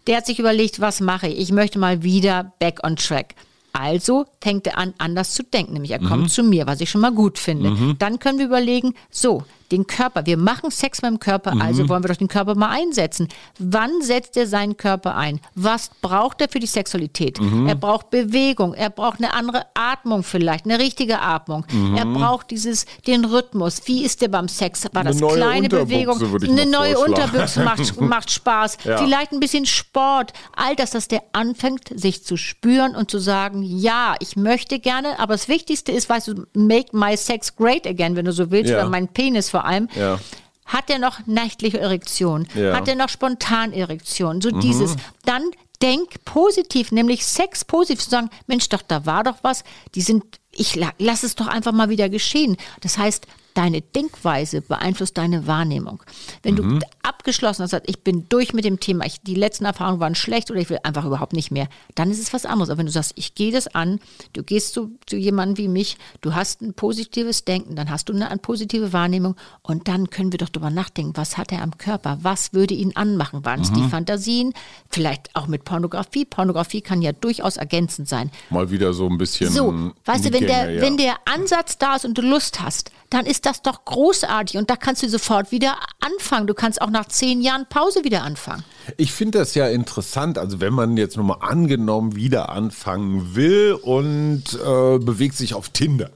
Der 0.07 0.17
hat 0.17 0.25
sich 0.25 0.39
überlegt, 0.39 0.79
was 0.79 1.01
mache 1.01 1.27
ich? 1.27 1.39
Ich 1.39 1.51
möchte 1.51 1.79
mal 1.79 2.03
wieder 2.03 2.53
back 2.59 2.79
on 2.83 2.95
track. 2.95 3.35
Also 3.73 4.25
fängt 4.41 4.67
er 4.67 4.77
an, 4.77 4.93
anders 4.97 5.33
zu 5.33 5.43
denken. 5.43 5.73
Nämlich 5.73 5.91
er 5.91 5.99
kommt 5.99 6.23
mhm. 6.23 6.29
zu 6.29 6.43
mir, 6.43 6.67
was 6.67 6.81
ich 6.81 6.89
schon 6.89 7.01
mal 7.01 7.13
gut 7.13 7.37
finde. 7.37 7.71
Mhm. 7.71 7.95
Dann 7.99 8.19
können 8.19 8.39
wir 8.39 8.45
überlegen, 8.45 8.93
so, 9.11 9.43
den 9.71 9.87
Körper. 9.87 10.25
Wir 10.25 10.37
machen 10.37 10.71
Sex 10.71 11.01
mit 11.01 11.11
dem 11.11 11.19
Körper, 11.19 11.55
mhm. 11.55 11.61
also 11.61 11.89
wollen 11.89 12.03
wir 12.03 12.09
doch 12.09 12.17
den 12.17 12.27
Körper 12.27 12.55
mal 12.55 12.69
einsetzen. 12.69 13.27
Wann 13.57 14.01
setzt 14.01 14.37
er 14.37 14.47
seinen 14.47 14.77
Körper 14.77 15.15
ein? 15.15 15.39
Was 15.55 15.91
braucht 16.01 16.41
er 16.41 16.49
für 16.49 16.59
die 16.59 16.67
Sexualität? 16.67 17.39
Mhm. 17.39 17.67
Er 17.67 17.75
braucht 17.75 18.09
Bewegung, 18.09 18.73
er 18.73 18.89
braucht 18.89 19.19
eine 19.19 19.33
andere 19.33 19.65
Atmung 19.73 20.23
vielleicht, 20.23 20.65
eine 20.65 20.79
richtige 20.79 21.19
Atmung. 21.19 21.65
Mhm. 21.71 21.95
Er 21.95 22.05
braucht 22.05 22.51
dieses, 22.51 22.85
den 23.07 23.25
Rhythmus. 23.25 23.81
Wie 23.85 24.03
ist 24.03 24.21
der 24.21 24.27
beim 24.29 24.47
Sex? 24.47 24.85
War 24.93 25.03
das 25.03 25.21
eine 25.21 25.33
kleine 25.33 25.69
Bewegung? 25.69 26.19
Eine 26.41 26.65
neue 26.65 26.97
Unterbüchse 26.97 27.63
macht, 27.63 28.01
macht 28.01 28.31
Spaß. 28.31 28.77
Ja. 28.83 28.97
Vielleicht 28.97 29.31
ein 29.31 29.39
bisschen 29.39 29.65
Sport. 29.65 30.33
All 30.55 30.75
das, 30.75 30.91
dass 30.91 31.07
der 31.07 31.21
anfängt, 31.33 31.89
sich 31.93 32.23
zu 32.23 32.37
spüren 32.37 32.95
und 32.95 33.11
zu 33.11 33.19
sagen, 33.19 33.63
ja, 33.63 34.15
ich 34.19 34.35
möchte 34.35 34.79
gerne, 34.79 35.19
aber 35.19 35.33
das 35.33 35.47
Wichtigste 35.47 35.91
ist, 35.91 36.09
weißt 36.09 36.29
du, 36.29 36.45
make 36.53 36.95
my 36.95 37.15
sex 37.15 37.55
great 37.55 37.85
again, 37.85 38.15
wenn 38.15 38.25
du 38.25 38.31
so 38.31 38.51
willst, 38.51 38.71
ja. 38.71 38.79
oder 38.79 38.89
mein 38.89 39.07
Penis 39.07 39.49
vor 39.49 39.58
allem. 39.65 39.89
Ja. 39.95 40.19
Hat 40.65 40.89
er 40.89 40.99
noch 40.99 41.25
nächtliche 41.25 41.79
Erektion? 41.79 42.47
Ja. 42.53 42.75
Hat 42.75 42.87
er 42.87 42.95
noch 42.95 43.09
spontan 43.09 43.73
Erektion? 43.73 44.41
So 44.41 44.51
mhm. 44.51 44.59
dieses. 44.59 44.95
Dann 45.25 45.43
denk 45.81 46.23
positiv, 46.25 46.91
nämlich 46.91 47.25
Sex 47.25 47.65
positiv 47.65 48.03
zu 48.03 48.09
sagen, 48.09 48.29
Mensch, 48.47 48.69
doch, 48.69 48.81
da 48.81 49.05
war 49.05 49.23
doch 49.23 49.37
was. 49.41 49.63
Die 49.95 50.01
sind, 50.01 50.23
ich 50.51 50.79
lass 50.97 51.23
es 51.23 51.35
doch 51.35 51.47
einfach 51.47 51.71
mal 51.71 51.89
wieder 51.89 52.09
geschehen. 52.09 52.57
Das 52.81 52.97
heißt, 52.97 53.25
deine 53.53 53.81
Denkweise 53.81 54.61
beeinflusst 54.61 55.17
deine 55.17 55.47
Wahrnehmung. 55.47 56.03
Wenn 56.43 56.55
mhm. 56.55 56.79
du 56.79 56.85
abgeschlossen 57.01 57.63
hast, 57.63 57.81
ich 57.85 58.03
bin 58.03 58.27
durch 58.29 58.53
mit 58.53 58.65
dem 58.65 58.79
Thema, 58.79 59.05
ich, 59.05 59.21
die 59.21 59.35
letzten 59.35 59.65
Erfahrungen 59.65 59.99
waren 59.99 60.15
schlecht 60.15 60.51
oder 60.51 60.59
ich 60.59 60.69
will 60.69 60.79
einfach 60.83 61.05
überhaupt 61.05 61.33
nicht 61.33 61.51
mehr, 61.51 61.67
dann 61.95 62.11
ist 62.11 62.19
es 62.19 62.33
was 62.33 62.45
anderes. 62.45 62.69
Aber 62.69 62.79
wenn 62.79 62.85
du 62.85 62.91
sagst, 62.91 63.13
ich 63.15 63.35
gehe 63.35 63.51
das 63.51 63.67
an, 63.67 63.99
du 64.33 64.43
gehst 64.43 64.73
zu, 64.73 64.91
zu 65.05 65.17
jemandem 65.17 65.57
wie 65.57 65.67
mich, 65.67 65.97
du 66.21 66.35
hast 66.35 66.61
ein 66.61 66.73
positives 66.73 67.45
Denken, 67.45 67.75
dann 67.75 67.89
hast 67.89 68.09
du 68.09 68.13
eine, 68.13 68.29
eine 68.29 68.39
positive 68.39 68.93
Wahrnehmung 68.93 69.35
und 69.61 69.87
dann 69.87 70.09
können 70.09 70.31
wir 70.31 70.37
doch 70.37 70.49
darüber 70.49 70.69
nachdenken, 70.69 71.13
was 71.15 71.37
hat 71.37 71.51
er 71.51 71.61
am 71.61 71.77
Körper, 71.77 72.19
was 72.21 72.53
würde 72.53 72.73
ihn 72.73 72.95
anmachen, 72.95 73.45
waren 73.45 73.61
es 73.61 73.71
mhm. 73.71 73.75
die 73.75 73.89
Fantasien, 73.89 74.53
vielleicht 74.89 75.35
auch 75.35 75.47
mit 75.47 75.63
Pornografie. 75.63 76.25
Pornografie 76.25 76.81
kann 76.81 77.01
ja 77.01 77.11
durchaus 77.11 77.57
ergänzend 77.57 78.07
sein. 78.07 78.31
Mal 78.49 78.71
wieder 78.71 78.93
so 78.93 79.07
ein 79.07 79.17
bisschen. 79.17 79.49
So, 79.49 79.91
weißt 80.05 80.25
du, 80.25 80.33
wenn 80.33 80.45
Gänge, 80.45 80.47
der, 80.47 80.71
ja. 80.71 80.81
wenn 80.81 80.97
der 80.97 81.15
Ansatz 81.25 81.77
da 81.77 81.95
ist 81.95 82.05
und 82.05 82.17
du 82.17 82.21
Lust 82.21 82.61
hast, 82.61 82.91
dann 83.09 83.25
ist 83.25 83.38
das 83.45 83.61
doch 83.61 83.85
großartig 83.85 84.57
und 84.57 84.69
da 84.69 84.75
kannst 84.75 85.03
du 85.03 85.09
sofort 85.09 85.51
wieder 85.51 85.77
anfangen. 85.99 86.47
Du 86.47 86.53
kannst 86.53 86.81
auch 86.81 86.89
nach 86.89 87.07
zehn 87.07 87.41
Jahren 87.41 87.65
Pause 87.67 88.03
wieder 88.03 88.23
anfangen. 88.23 88.63
Ich 88.97 89.11
finde 89.11 89.39
das 89.39 89.55
ja 89.55 89.67
interessant, 89.67 90.37
also 90.37 90.59
wenn 90.59 90.73
man 90.73 90.97
jetzt 90.97 91.17
nochmal 91.17 91.37
angenommen 91.41 92.15
wieder 92.15 92.49
anfangen 92.49 93.35
will 93.35 93.73
und 93.81 94.43
äh, 94.53 94.99
bewegt 94.99 95.35
sich 95.35 95.53
auf 95.53 95.69
Tinder. 95.69 96.11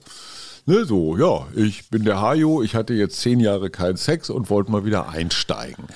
Ne, 0.66 0.86
so, 0.86 1.18
ja, 1.18 1.46
ich 1.56 1.90
bin 1.90 2.06
der 2.06 2.22
Hajo, 2.22 2.64
ich 2.64 2.74
hatte 2.74 2.94
jetzt 2.94 3.20
zehn 3.20 3.42
Jahre 3.42 3.70
keinen 3.70 3.98
Sex 3.98 4.30
und 4.30 4.50
wollte 4.50 4.72
mal 4.72 4.86
wieder 4.86 5.10
einsteigen. 5.10 5.88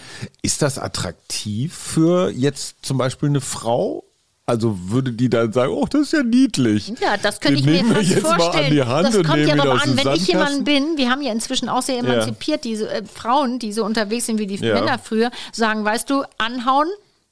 Ist 0.41 0.61
das 0.61 0.77
attraktiv 0.77 1.73
für 1.73 2.29
jetzt 2.31 2.75
zum 2.81 2.97
Beispiel 2.97 3.29
eine 3.29 3.39
Frau? 3.39 4.03
Also 4.49 4.77
würde 4.89 5.11
die 5.11 5.29
dann 5.29 5.51
sagen, 5.51 5.73
oh, 5.73 5.85
das 5.89 6.03
ist 6.03 6.13
ja 6.13 6.23
niedlich. 6.23 6.93
Ja, 7.01 7.17
das 7.17 7.41
könnte 7.41 7.61
Den 7.61 7.75
ich 7.75 7.83
mir 7.83 7.95
fast 7.95 8.39
vorstellen. 8.39 8.77
das 8.77 9.13
kommt 9.23 9.45
ja 9.45 9.55
darauf 9.57 9.83
an, 9.83 9.97
wenn 9.97 10.13
ich 10.13 10.25
jemand 10.25 10.63
bin, 10.63 10.95
wir 10.95 11.09
haben 11.09 11.21
ja 11.21 11.33
inzwischen 11.33 11.67
auch 11.67 11.81
sehr 11.81 11.97
emanzipiert, 11.99 12.63
ja. 12.63 12.71
diese 12.71 12.89
äh, 12.89 13.03
Frauen, 13.03 13.59
die 13.59 13.73
so 13.73 13.83
unterwegs 13.83 14.25
sind 14.25 14.39
wie 14.39 14.47
die 14.47 14.55
ja. 14.55 14.75
Männer 14.75 14.99
früher, 14.99 15.31
sagen, 15.51 15.83
weißt 15.83 16.09
du, 16.09 16.23
anhauen, 16.37 16.87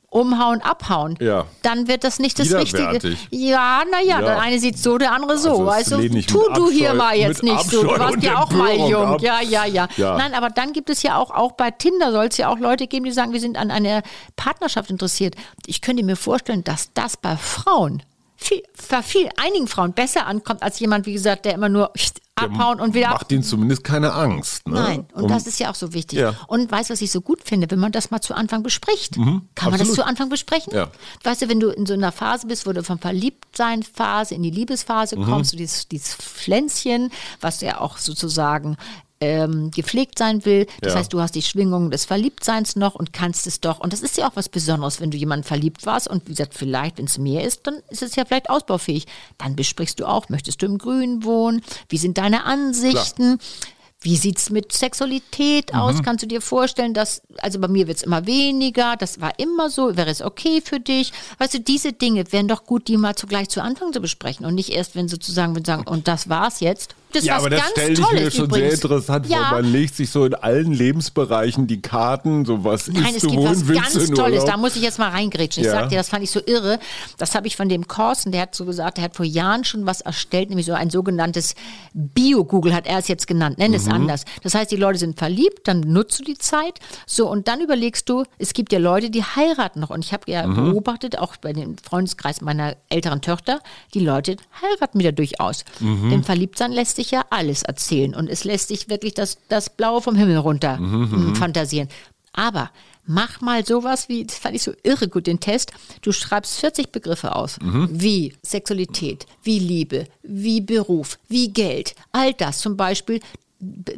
umhauen, 0.10 0.62
abhauen, 0.62 1.18
ja. 1.20 1.46
dann 1.62 1.88
wird 1.88 2.04
das 2.04 2.20
nicht 2.20 2.40
das 2.40 2.54
Richtige. 2.54 3.18
Ja, 3.32 3.84
naja, 3.92 4.20
ja. 4.20 4.22
der 4.22 4.40
eine 4.40 4.60
sieht 4.60 4.78
so, 4.78 4.98
der 4.98 5.12
andere 5.12 5.38
so. 5.38 5.68
Also, 5.68 5.98
du, 5.98 6.22
tu 6.22 6.44
du 6.54 6.70
hier 6.70 6.94
mal 6.94 7.16
jetzt 7.16 7.44
nicht 7.44 7.56
Abscheu 7.56 7.82
so. 7.82 7.84
Du 7.84 8.00
warst 8.00 8.24
ja 8.24 8.42
auch 8.42 8.52
mal 8.52 8.76
jung. 8.76 9.20
Ja, 9.20 9.42
ja, 9.42 9.66
ja, 9.66 9.88
ja, 9.98 10.18
Nein, 10.18 10.34
aber 10.34 10.50
dann 10.50 10.74
gibt 10.74 10.90
es 10.90 11.04
ja 11.04 11.18
auch, 11.18 11.32
auch 11.32 11.54
bei 11.54 11.72
Tinder 11.72 12.12
soll 12.12 12.26
es 12.26 12.38
ja 12.38 12.50
auch 12.50 12.60
Leute 12.60 12.88
geben, 12.88 13.06
die 13.06 13.12
sagen, 13.12 13.34
wir 13.34 13.40
sind 13.40 13.58
an 13.58 13.72
einer 13.72 14.04
Partnerschaft 14.36 14.90
interessiert. 14.90 15.36
Ich 15.66 15.82
könnte 15.82 16.04
mir 16.04 16.16
vorstellen, 16.16 16.64
dass 16.64 16.94
das 16.94 17.18
bei 17.18 17.36
Frauen 17.36 18.04
viel, 18.36 18.64
bei 18.90 19.02
viel, 19.02 19.30
einigen 19.38 19.68
Frauen 19.68 19.94
besser 19.94 20.28
ankommt 20.28 20.64
als 20.64 20.80
jemand, 20.80 21.06
wie 21.06 21.14
gesagt, 21.14 21.46
der 21.46 21.54
immer 21.54 21.70
nur 21.70 21.92
abhauen 22.36 22.80
und 22.82 22.94
wieder. 22.94 23.10
Macht 23.10 23.32
ihnen 23.32 23.44
zumindest 23.44 23.84
keine 23.84 24.14
Angst. 24.14 24.68
Ne? 24.68 24.76
Nein, 24.76 25.06
und 25.14 25.24
um, 25.24 25.30
das 25.30 25.48
ist 25.48 25.60
ja 25.60 25.72
auch 25.72 25.76
so 25.76 25.94
wichtig. 25.94 26.20
Ja. 26.20 26.36
Und 26.48 26.70
weißt 26.72 26.90
du, 26.90 26.94
was 26.94 27.02
ich 27.02 27.12
so 27.12 27.22
gut 27.22 27.42
finde, 27.44 27.70
wenn 27.72 27.80
man 27.80 27.92
das 27.92 28.12
mal 28.12 28.22
zu 28.22 28.34
Anfang 28.34 28.62
bespricht? 28.62 29.18
Mhm, 29.18 29.48
Kann 29.56 29.72
man 29.72 29.80
das 29.80 29.94
zu 29.94 30.06
Anfang 30.06 30.30
besprechen? 30.30 30.74
Ja. 30.74 30.90
Weißt 31.24 31.42
du, 31.42 31.50
wenn 31.50 31.60
du 31.60 31.70
in 31.70 31.86
so 31.86 31.94
einer 31.94 32.12
Phase 32.12 32.48
bist, 32.48 32.68
wo 32.68 32.74
du 32.74 32.84
von 32.84 33.00
Verliebtsein-Phase 33.00 34.36
in 34.36 34.44
die 34.44 34.52
Liebesphase 34.52 35.18
mhm. 35.18 35.26
kommst, 35.26 35.54
du 35.54 35.58
dieses, 35.58 35.88
dieses 35.88 36.16
Pflänzchen, 36.16 37.12
was 37.40 37.62
ja 37.62 37.80
auch 37.80 37.98
sozusagen 37.98 38.78
ähm, 39.22 39.72
gepflegt 39.72 40.18
sein 40.18 40.46
will. 40.46 40.68
Das 40.82 40.94
ja. 40.94 41.00
heißt, 41.00 41.14
du 41.14 41.22
hast 41.22 41.36
die 41.36 41.42
Schwingungen 41.42 41.92
des 41.92 42.06
Verliebtseins 42.06 42.76
noch 42.76 42.96
und 42.96 43.14
kannst 43.14 43.48
es 43.48 43.62
doch. 43.62 43.80
Und 43.80 43.94
das 43.94 44.02
ist 44.02 44.18
ja 44.18 44.28
auch 44.28 44.36
was 44.36 44.50
Besonderes, 44.50 45.00
wenn 45.00 45.12
du 45.12 45.18
jemanden 45.18 45.44
verliebt 45.44 45.86
warst 45.86 46.08
und 46.08 46.26
wie 46.26 46.32
gesagt, 46.32 46.54
vielleicht, 46.54 46.98
wenn 46.98 47.06
es 47.06 47.18
mehr 47.18 47.44
ist, 47.44 47.66
dann 47.68 47.82
ist 47.90 48.02
es 48.02 48.16
ja 48.16 48.26
vielleicht 48.26 48.50
ausbaufähig. 48.50 49.06
Dann 49.38 49.56
besprichst 49.56 50.00
du 50.00 50.06
auch, 50.06 50.30
möchtest 50.30 50.62
du 50.62 50.66
im 50.66 50.78
Grün 50.78 51.24
wohnen? 51.24 51.62
Wie 51.90 51.98
sind 51.98 52.18
deine 52.18 52.46
Ansichten? 52.46 53.38
Klar. 53.38 53.75
Wie 54.06 54.18
sieht 54.18 54.38
es 54.38 54.52
mit 54.52 54.72
Sexualität 54.72 55.74
mhm. 55.74 55.80
aus? 55.80 56.04
Kannst 56.04 56.22
du 56.22 56.28
dir 56.28 56.40
vorstellen, 56.40 56.94
dass, 56.94 57.24
also 57.40 57.60
bei 57.60 57.68
mir 57.68 57.88
wird 57.88 57.98
es 57.98 58.04
immer 58.04 58.28
weniger, 58.28 58.96
das 58.98 59.20
war 59.20 59.40
immer 59.40 59.72
so, 59.72 59.98
wäre 59.98 60.12
es 60.12 60.22
okay 60.22 60.62
für 60.64 60.80
dich? 60.80 61.12
Weißt 61.40 61.56
du, 61.56 61.60
diese 61.60 61.92
Dinge 61.92 62.32
wären 62.32 62.48
doch 62.48 62.66
gut, 62.66 62.88
die 62.88 62.98
mal 62.98 63.16
zugleich 63.16 63.50
zu 63.50 63.64
Anfang 63.64 63.94
zu 63.94 64.02
besprechen 64.02 64.46
und 64.46 64.54
nicht 64.54 64.70
erst, 64.70 64.96
wenn 64.96 65.08
sozusagen, 65.08 65.56
wenn 65.56 65.66
sagen, 65.66 65.88
und 65.88 66.08
das 66.08 66.30
war's 66.30 66.60
jetzt 66.60 66.94
das 67.16 67.26
ja, 67.26 67.38
aber 67.38 67.50
das 67.50 67.70
stelle 67.72 67.94
ich 67.94 68.12
mir 68.12 68.32
schon 68.32 68.46
übrigens. 68.46 68.68
sehr 68.68 68.74
interessant 68.74 69.28
ja. 69.28 69.38
vor. 69.38 69.62
Man 69.62 69.72
legt 69.72 69.96
sich 69.96 70.10
so 70.10 70.26
in 70.26 70.34
allen 70.34 70.72
Lebensbereichen 70.72 71.68
die 71.68 71.82
Karten, 71.82 72.46
so 72.46 72.64
was 72.64 72.88
Nein, 72.88 73.16
ist 73.16 73.24
es 73.24 73.30
gibt 73.30 73.44
was 73.44 73.66
ganz 73.66 74.10
Tolles. 74.10 74.46
Da 74.46 74.58
muss 74.58 74.76
ich 74.76 74.82
jetzt 74.82 75.00
mal 75.00 75.10
reingrätschen. 75.10 75.64
Ich 75.64 75.68
ja. 75.68 75.80
sag 75.80 75.90
dir, 75.90 75.98
das 75.98 76.10
fand 76.10 76.24
ich 76.24 76.32
so 76.32 76.42
irre. 76.46 76.80
Das 77.18 77.36
habe 77.36 77.48
ich 77.48 77.56
von 77.56 77.70
dem 77.70 77.88
Korsen, 77.88 78.32
der 78.32 78.42
hat 78.42 78.56
so 78.56 78.66
gesagt, 78.66 78.98
der 78.98 79.06
hat 79.06 79.16
vor 79.16 79.26
Jahren 79.26 79.64
schon 79.64 79.86
was 79.86 80.02
erstellt, 80.02 80.50
nämlich 80.50 80.66
so 80.66 80.74
ein 80.74 80.90
sogenanntes 80.90 81.56
Bio-Google, 81.94 82.74
hat 82.74 82.88
er 82.88 83.00
es 83.00 83.08
jetzt 83.08 83.28
genannt. 83.28 83.58
Nenn 83.58 83.74
es 83.74 83.86
mhm. 83.86 83.94
Anders. 83.96 84.26
Das 84.44 84.54
heißt, 84.56 84.72
die 84.72 84.76
Leute 84.76 85.00
sind 85.00 85.18
verliebt, 85.18 85.68
dann 85.68 85.80
nutzt 85.82 86.20
du 86.20 86.24
die 86.24 86.38
Zeit. 86.38 86.80
So, 87.06 87.30
und 87.30 87.48
dann 87.48 87.62
überlegst 87.62 88.08
du, 88.10 88.24
es 88.38 88.54
gibt 88.54 88.72
ja 88.74 88.80
Leute, 88.80 89.10
die 89.10 89.24
heiraten 89.24 89.80
noch. 89.80 89.90
Und 89.90 90.04
ich 90.06 90.14
habe 90.14 90.30
ja 90.32 90.46
Mhm. 90.46 90.72
beobachtet, 90.72 91.18
auch 91.20 91.36
bei 91.38 91.54
dem 91.54 91.78
Freundeskreis 91.78 92.42
meiner 92.42 92.76
älteren 92.90 93.22
Töchter, 93.22 93.60
die 93.94 94.00
Leute 94.00 94.38
heiraten 94.62 95.00
wieder 95.00 95.12
durchaus. 95.12 95.66
Mhm. 95.80 96.10
Denn 96.10 96.24
Verliebtsein 96.24 96.72
lässt 96.72 96.96
sich 96.98 97.12
ja 97.12 97.26
alles 97.30 97.64
erzählen. 97.64 98.14
Und 98.16 98.30
es 98.30 98.44
lässt 98.44 98.68
sich 98.70 98.90
wirklich 98.90 99.14
das, 99.14 99.38
das 99.50 99.70
Blaue 99.70 100.02
vom 100.02 100.16
Himmel 100.16 100.38
runter 100.38 100.78
Mhm, 100.78 101.32
mm, 101.32 101.36
fantasieren. 101.36 101.90
Aber 102.34 102.70
mach 103.08 103.40
mal 103.40 103.66
sowas 103.66 104.10
wie, 104.10 104.26
das 104.26 104.38
fand 104.38 104.56
ich 104.56 104.64
so 104.64 104.74
irre 104.84 105.08
gut, 105.08 105.28
den 105.28 105.40
Test. 105.40 105.72
Du 106.02 106.12
schreibst 106.12 106.60
40 106.60 106.92
Begriffe 106.92 107.36
aus. 107.36 107.58
Mhm. 107.62 107.88
Wie 107.92 108.34
Sexualität, 108.44 109.26
wie 109.44 109.60
Liebe, 109.60 110.08
wie 110.24 110.60
Beruf, 110.62 111.18
wie 111.30 111.50
Geld. 111.50 111.96
All 112.12 112.34
das 112.34 112.60
zum 112.60 112.76
Beispiel. 112.78 113.20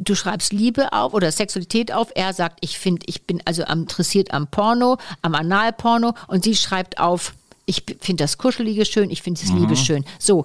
Du 0.00 0.14
schreibst 0.14 0.52
Liebe 0.52 0.92
auf 0.92 1.14
oder 1.14 1.30
Sexualität 1.30 1.92
auf. 1.92 2.10
Er 2.14 2.32
sagt, 2.32 2.58
ich 2.60 2.78
finde, 2.78 3.02
ich 3.06 3.26
bin 3.26 3.40
also 3.44 3.64
interessiert 3.64 4.32
am 4.32 4.46
Porno, 4.46 4.98
am 5.22 5.34
Analporno. 5.34 6.14
Und 6.26 6.44
sie 6.44 6.56
schreibt 6.56 6.98
auf, 6.98 7.34
ich 7.66 7.84
finde 8.00 8.24
das 8.24 8.38
Kuschelige 8.38 8.84
schön, 8.84 9.10
ich 9.10 9.22
finde 9.22 9.40
das 9.40 9.52
Liebe 9.52 9.76
schön. 9.76 10.04
So. 10.18 10.44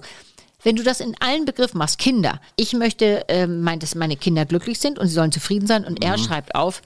Wenn 0.62 0.76
du 0.76 0.82
das 0.82 1.00
in 1.00 1.14
allen 1.20 1.44
Begriffen 1.44 1.76
machst, 1.76 1.98
Kinder, 1.98 2.40
ich 2.56 2.72
möchte, 2.72 3.26
ähm, 3.28 3.60
mein, 3.60 3.80
dass 3.80 3.94
meine 3.94 4.16
Kinder 4.16 4.46
glücklich 4.46 4.78
sind 4.78 4.98
und 4.98 5.08
sie 5.08 5.14
sollen 5.14 5.30
zufrieden 5.30 5.66
sein 5.66 5.84
und 5.84 6.02
er 6.02 6.16
schreibt 6.16 6.54
auf, 6.54 6.80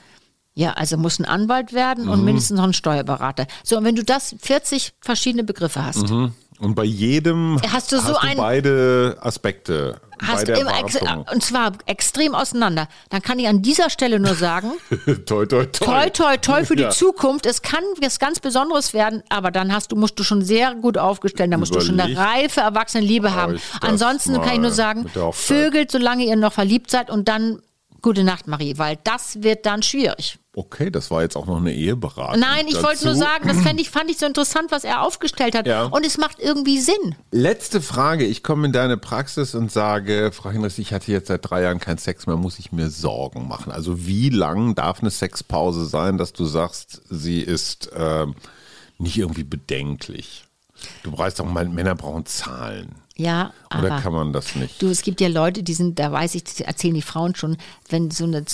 ja, 0.59 0.73
also 0.73 0.97
muss 0.97 1.21
ein 1.21 1.25
Anwalt 1.25 1.73
werden 1.73 2.09
und 2.09 2.25
mindestens 2.25 2.57
noch 2.57 2.65
ein 2.65 2.73
Steuerberater. 2.73 3.47
So, 3.63 3.77
und 3.77 3.85
wenn 3.85 3.95
du 3.95 4.03
das 4.03 4.35
40 4.41 4.95
verschiedene 5.01 5.45
Begriffe 5.45 5.85
hast, 5.85 6.11
Und 6.61 6.75
bei 6.75 6.85
jedem 6.85 7.61
Hast 7.73 7.93
du 7.93 8.01
so 8.01 8.17
ein- 8.17 8.37
beide 8.37 9.17
Aspekte. 9.21 10.01
hast 10.21 10.49
und 11.33 11.43
zwar 11.45 11.73
extrem 11.87 12.35
auseinander, 12.35 12.89
dann 13.11 13.23
kann 13.23 13.39
ich 13.39 13.47
an 13.47 13.63
dieser 13.63 13.89
Stelle 13.91 14.19
nur 14.19 14.35
sagen, 14.35 14.73
toi, 15.27 15.47
toi, 15.47 15.65
toi. 15.67 15.67
toi, 15.67 16.11
toi, 16.11 16.37
toi 16.39 16.65
für 16.65 16.77
Ja. 16.77 16.89
die 16.89 16.95
Zukunft. 16.97 17.47
Es 17.47 17.63
kann 17.63 17.85
was 18.01 18.19
ganz 18.19 18.41
Besonderes 18.41 18.93
werden, 18.93 19.23
aber 19.29 19.53
dann 19.53 19.73
hast 19.73 19.93
du, 19.93 19.97
musst 19.97 20.19
du 20.19 20.25
schon 20.25 20.43
sehr 20.43 20.75
gut 20.75 20.99
aufgestellt, 20.99 21.53
da 21.53 21.59
musst 21.59 21.75
du 21.75 21.81
schon 21.81 22.01
eine 22.01 22.17
reife 22.17 22.61
Erwachsenenliebe 22.61 23.33
haben. 23.35 23.61
Ansonsten 23.81 24.35
kann 24.41 24.55
ich 24.55 24.61
nur 24.61 24.73
sagen, 24.73 25.07
vögelt, 25.33 25.93
solange 25.93 26.25
ihr 26.25 26.35
noch 26.37 26.53
verliebt 26.53 26.91
seid 26.91 27.11
und 27.11 27.29
dann 27.29 27.61
gute 28.03 28.25
Nacht, 28.25 28.47
Marie, 28.47 28.75
weil 28.77 28.99
das 29.05 29.43
wird 29.43 29.67
dann 29.67 29.83
schwierig. 29.83 30.39
Okay, 30.55 30.91
das 30.91 31.11
war 31.13 31.23
jetzt 31.23 31.37
auch 31.37 31.47
noch 31.47 31.59
eine 31.59 31.73
Eheberatung. 31.73 32.41
Nein, 32.41 32.67
ich 32.67 32.83
wollte 32.83 33.05
nur 33.05 33.15
sagen, 33.15 33.47
das 33.47 33.61
fand 33.61 33.81
ich, 33.81 33.91
fand 33.91 34.11
ich 34.11 34.19
so 34.19 34.27
interessant, 34.27 34.73
was 34.73 34.83
er 34.83 35.03
aufgestellt 35.03 35.55
hat. 35.55 35.69
Ja. 35.69 35.85
Und 35.85 36.05
es 36.05 36.19
macht 36.19 36.41
irgendwie 36.41 36.81
Sinn. 36.81 37.15
Letzte 37.31 37.81
Frage. 37.81 38.25
Ich 38.25 38.43
komme 38.43 38.67
in 38.67 38.73
deine 38.73 38.97
Praxis 38.97 39.55
und 39.55 39.71
sage, 39.71 40.31
Frau 40.33 40.51
Hinrichs, 40.51 40.79
ich 40.79 40.93
hatte 40.93 41.13
jetzt 41.13 41.29
seit 41.29 41.49
drei 41.49 41.63
Jahren 41.63 41.79
keinen 41.79 41.99
Sex 41.99 42.27
mehr, 42.27 42.37
muss 42.37 42.59
ich 42.59 42.73
mir 42.73 42.91
Sorgen 42.91 43.47
machen? 43.47 43.71
Also 43.71 44.05
wie 44.05 44.31
lang 44.31 44.75
darf 44.75 45.01
eine 45.01 45.11
Sexpause 45.11 45.87
sein, 45.87 46.19
dass 46.19 46.33
du 46.33 46.45
sagst, 46.45 47.03
sie 47.09 47.41
ist 47.41 47.91
ähm, 47.95 48.35
nicht 48.99 49.17
irgendwie 49.17 49.45
bedenklich? 49.45 50.45
Du 51.05 51.17
weißt 51.17 51.39
doch, 51.39 51.47
Männer 51.47 51.95
brauchen 51.95 52.27
Zahlen. 52.27 52.97
Ja, 53.19 53.53
Oder 53.77 53.93
aber 53.93 54.01
kann 54.01 54.13
man 54.13 54.33
das 54.33 54.55
nicht? 54.55 54.81
du, 54.81 54.89
es 54.89 55.03
gibt 55.03 55.21
ja 55.21 55.27
Leute, 55.29 55.65
die 55.65 55.75
sind, 55.75 55.99
da 55.99 56.13
weiß 56.13 56.37
ich, 56.37 56.45
erzählen 56.65 56.95
die 56.95 57.03
Frauen 57.03 57.35
schon, 57.35 57.57
wenn 57.89 58.13
so 58.13 58.25
eine 58.25 58.45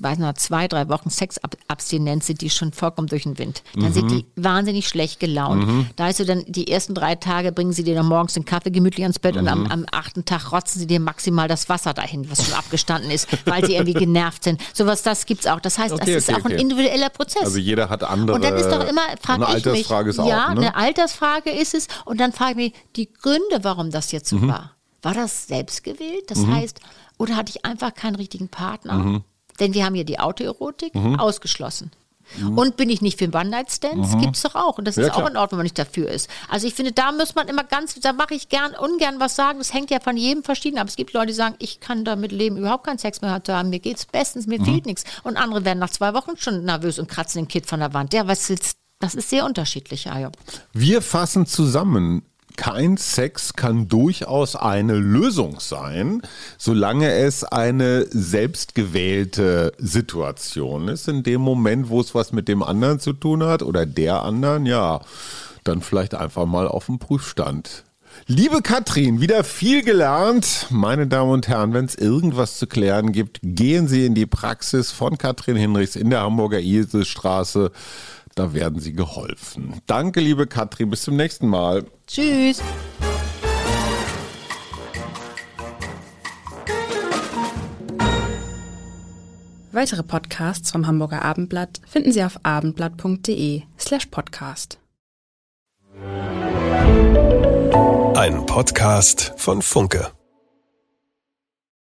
weiß 0.00 0.18
nicht, 0.18 0.40
zwei, 0.40 0.68
drei 0.68 0.88
Wochen 0.88 1.10
Sexabstinenz 1.10 2.26
sind, 2.26 2.40
die 2.40 2.50
schon 2.50 2.72
vollkommen 2.72 3.08
durch 3.08 3.24
den 3.24 3.38
Wind. 3.38 3.62
Dann 3.74 3.92
sind 3.92 4.10
die 4.10 4.24
wahnsinnig 4.36 4.88
schlecht 4.88 5.20
gelaunt. 5.20 5.86
Da 5.96 6.08
ist 6.08 6.18
so 6.18 6.24
dann, 6.24 6.44
die 6.46 6.70
ersten 6.70 6.94
drei 6.94 7.14
Tage 7.14 7.52
bringen 7.52 7.72
sie 7.72 7.84
dir 7.84 7.94
dann 7.94 8.06
morgens 8.06 8.34
den 8.34 8.44
Kaffee 8.44 8.70
gemütlich 8.70 9.04
ans 9.04 9.18
Bett 9.18 9.36
und 9.36 9.46
am, 9.48 9.66
am 9.66 9.86
achten 9.92 10.24
Tag 10.24 10.52
rotzen 10.52 10.80
sie 10.80 10.86
dir 10.86 11.00
maximal 11.00 11.48
das 11.48 11.68
Wasser 11.68 11.94
dahin, 11.94 12.30
was 12.30 12.44
schon 12.44 12.54
abgestanden 12.54 13.10
ist, 13.10 13.28
weil 13.46 13.64
sie 13.64 13.74
irgendwie 13.74 13.94
genervt 13.94 14.44
sind. 14.44 14.60
Sowas, 14.72 15.02
das 15.02 15.26
gibt's 15.26 15.46
auch. 15.46 15.60
Das 15.60 15.78
heißt, 15.78 15.92
Okay, 15.92 16.14
das 16.14 16.24
ist 16.24 16.30
okay, 16.30 16.40
auch 16.40 16.44
ein 16.46 16.58
individueller 16.58 17.10
Prozess. 17.10 17.42
Also 17.42 17.58
jeder 17.58 17.88
hat 17.88 18.02
andere. 18.02 18.36
Und 18.36 18.44
dann 18.44 18.56
ist 18.56 18.68
doch 18.68 18.86
immer, 18.88 19.02
frage 19.20 19.46
eine 19.46 19.58
ich 19.58 19.64
mich, 19.64 19.74
Altersfrage 19.74 20.10
ist 20.10 20.18
auch, 20.18 20.28
ja, 20.28 20.54
ne? 20.54 20.60
eine 20.60 20.76
Altersfrage 20.76 21.50
ist 21.50 21.74
es. 21.74 21.88
Und 22.04 22.20
dann 22.20 22.32
frage 22.32 22.52
ich 22.52 22.56
mich, 22.56 22.72
die 22.96 23.12
Gründe, 23.12 23.60
warum 23.62 23.90
das 23.90 24.12
jetzt 24.14 24.32
Mhm. 24.32 24.40
so 24.40 24.48
war. 24.48 24.70
War 25.02 25.12
das 25.14 25.46
selbst 25.46 25.84
gewählt? 25.84 26.24
Das 26.30 26.46
heißt, 26.46 26.80
oder 27.18 27.36
hatte 27.36 27.50
ich 27.54 27.64
einfach 27.66 27.92
keinen 27.94 28.14
richtigen 28.16 28.48
Partner? 28.48 28.94
Mhm. 28.94 29.24
Denn 29.60 29.74
wir 29.74 29.84
haben 29.84 29.94
ja 29.94 30.04
die 30.04 30.18
Autoerotik 30.18 30.94
ausgeschlossen. 31.18 31.90
Und 32.56 32.78
bin 32.78 32.88
ich 32.88 33.02
nicht 33.02 33.18
für 33.18 33.26
One-Night-Stands? 33.26 34.16
Gibt's 34.18 34.40
doch 34.42 34.54
auch. 34.54 34.78
Und 34.78 34.86
das 34.88 34.96
Mhm. 34.96 35.02
Ja, 35.02 35.08
ist 35.08 35.12
auch 35.14 35.18
klar. 35.18 35.30
in 35.30 35.36
Ordnung, 35.36 35.58
wenn 35.58 35.58
man 35.58 35.64
nicht 35.64 35.78
dafür 35.78 36.08
ist. 36.08 36.30
Also 36.48 36.66
ich 36.66 36.72
finde, 36.72 36.92
da 36.92 37.12
muss 37.12 37.34
man 37.34 37.48
immer 37.48 37.64
ganz, 37.64 37.94
da 38.00 38.14
mache 38.14 38.32
ich 38.34 38.48
gern, 38.48 38.74
ungern 38.74 39.20
was 39.20 39.36
sagen. 39.36 39.58
Das 39.58 39.74
hängt 39.74 39.90
ja 39.90 40.00
von 40.00 40.16
jedem 40.16 40.42
verschieden 40.42 40.78
ab. 40.78 40.88
Es 40.88 40.96
gibt 40.96 41.12
Leute, 41.12 41.26
die 41.28 41.32
sagen, 41.34 41.54
ich 41.58 41.80
kann 41.80 42.06
damit 42.06 42.32
leben, 42.32 42.56
überhaupt 42.56 42.84
keinen 42.86 42.96
Sex 42.98 43.20
mehr 43.20 43.44
zu 43.44 43.52
haben. 43.54 43.68
Mir 43.68 43.78
geht's 43.78 44.06
bestens, 44.06 44.46
mir 44.46 44.58
Mhm. 44.58 44.64
fehlt 44.64 44.86
nichts. 44.86 45.04
Und 45.22 45.36
andere 45.36 45.66
werden 45.66 45.78
nach 45.80 45.90
zwei 45.90 46.14
Wochen 46.14 46.38
schon 46.38 46.64
nervös 46.64 46.98
und 46.98 47.08
kratzen 47.08 47.42
den 47.42 47.48
Kid 47.48 47.66
von 47.66 47.80
der 47.80 47.92
Wand. 47.92 48.14
Ja, 48.14 48.26
was 48.26 48.48
willst 48.48 48.78
das 49.00 49.14
ist 49.14 49.28
sehr 49.28 49.44
unterschiedlich, 49.44 50.04
ja. 50.04 50.30
Wir 50.72 51.02
fassen 51.02 51.44
zusammen. 51.44 52.22
Kein 52.56 52.96
Sex 52.96 53.54
kann 53.54 53.88
durchaus 53.88 54.54
eine 54.54 54.94
Lösung 54.94 55.58
sein, 55.58 56.22
solange 56.56 57.12
es 57.12 57.42
eine 57.42 58.06
selbstgewählte 58.10 59.72
Situation 59.78 60.88
ist. 60.88 61.08
In 61.08 61.22
dem 61.24 61.40
Moment, 61.40 61.88
wo 61.88 62.00
es 62.00 62.14
was 62.14 62.32
mit 62.32 62.46
dem 62.46 62.62
anderen 62.62 63.00
zu 63.00 63.12
tun 63.12 63.42
hat 63.42 63.62
oder 63.62 63.86
der 63.86 64.22
anderen, 64.22 64.66
ja, 64.66 65.00
dann 65.64 65.80
vielleicht 65.80 66.14
einfach 66.14 66.46
mal 66.46 66.68
auf 66.68 66.86
den 66.86 66.98
Prüfstand. 66.98 67.84
Liebe 68.26 68.62
Katrin, 68.62 69.20
wieder 69.20 69.44
viel 69.44 69.82
gelernt. 69.82 70.66
Meine 70.70 71.06
Damen 71.06 71.30
und 71.30 71.48
Herren, 71.48 71.74
wenn 71.74 71.84
es 71.84 71.94
irgendwas 71.94 72.58
zu 72.58 72.66
klären 72.66 73.12
gibt, 73.12 73.40
gehen 73.42 73.88
Sie 73.88 74.06
in 74.06 74.14
die 74.14 74.26
Praxis 74.26 74.92
von 74.92 75.18
Katrin 75.18 75.56
Hinrichs 75.56 75.96
in 75.96 76.10
der 76.10 76.22
Hamburger 76.22 76.60
Isestraße. 76.60 77.70
Da 78.34 78.52
werden 78.52 78.80
Sie 78.80 78.92
geholfen. 78.92 79.80
Danke, 79.86 80.20
liebe 80.20 80.46
Katrin. 80.46 80.90
Bis 80.90 81.02
zum 81.02 81.16
nächsten 81.16 81.46
Mal. 81.46 81.84
Tschüss. 82.06 82.60
Weitere 89.74 90.04
Podcasts 90.04 90.70
vom 90.70 90.86
Hamburger 90.86 91.24
Abendblatt 91.24 91.80
finden 91.86 92.12
Sie 92.12 92.22
auf 92.22 92.38
abendblatt.de 92.44 93.62
slash 93.76 94.06
podcast. 94.06 94.78
Ein 98.16 98.46
Podcast 98.46 99.32
von 99.36 99.62
Funke. 99.62 100.12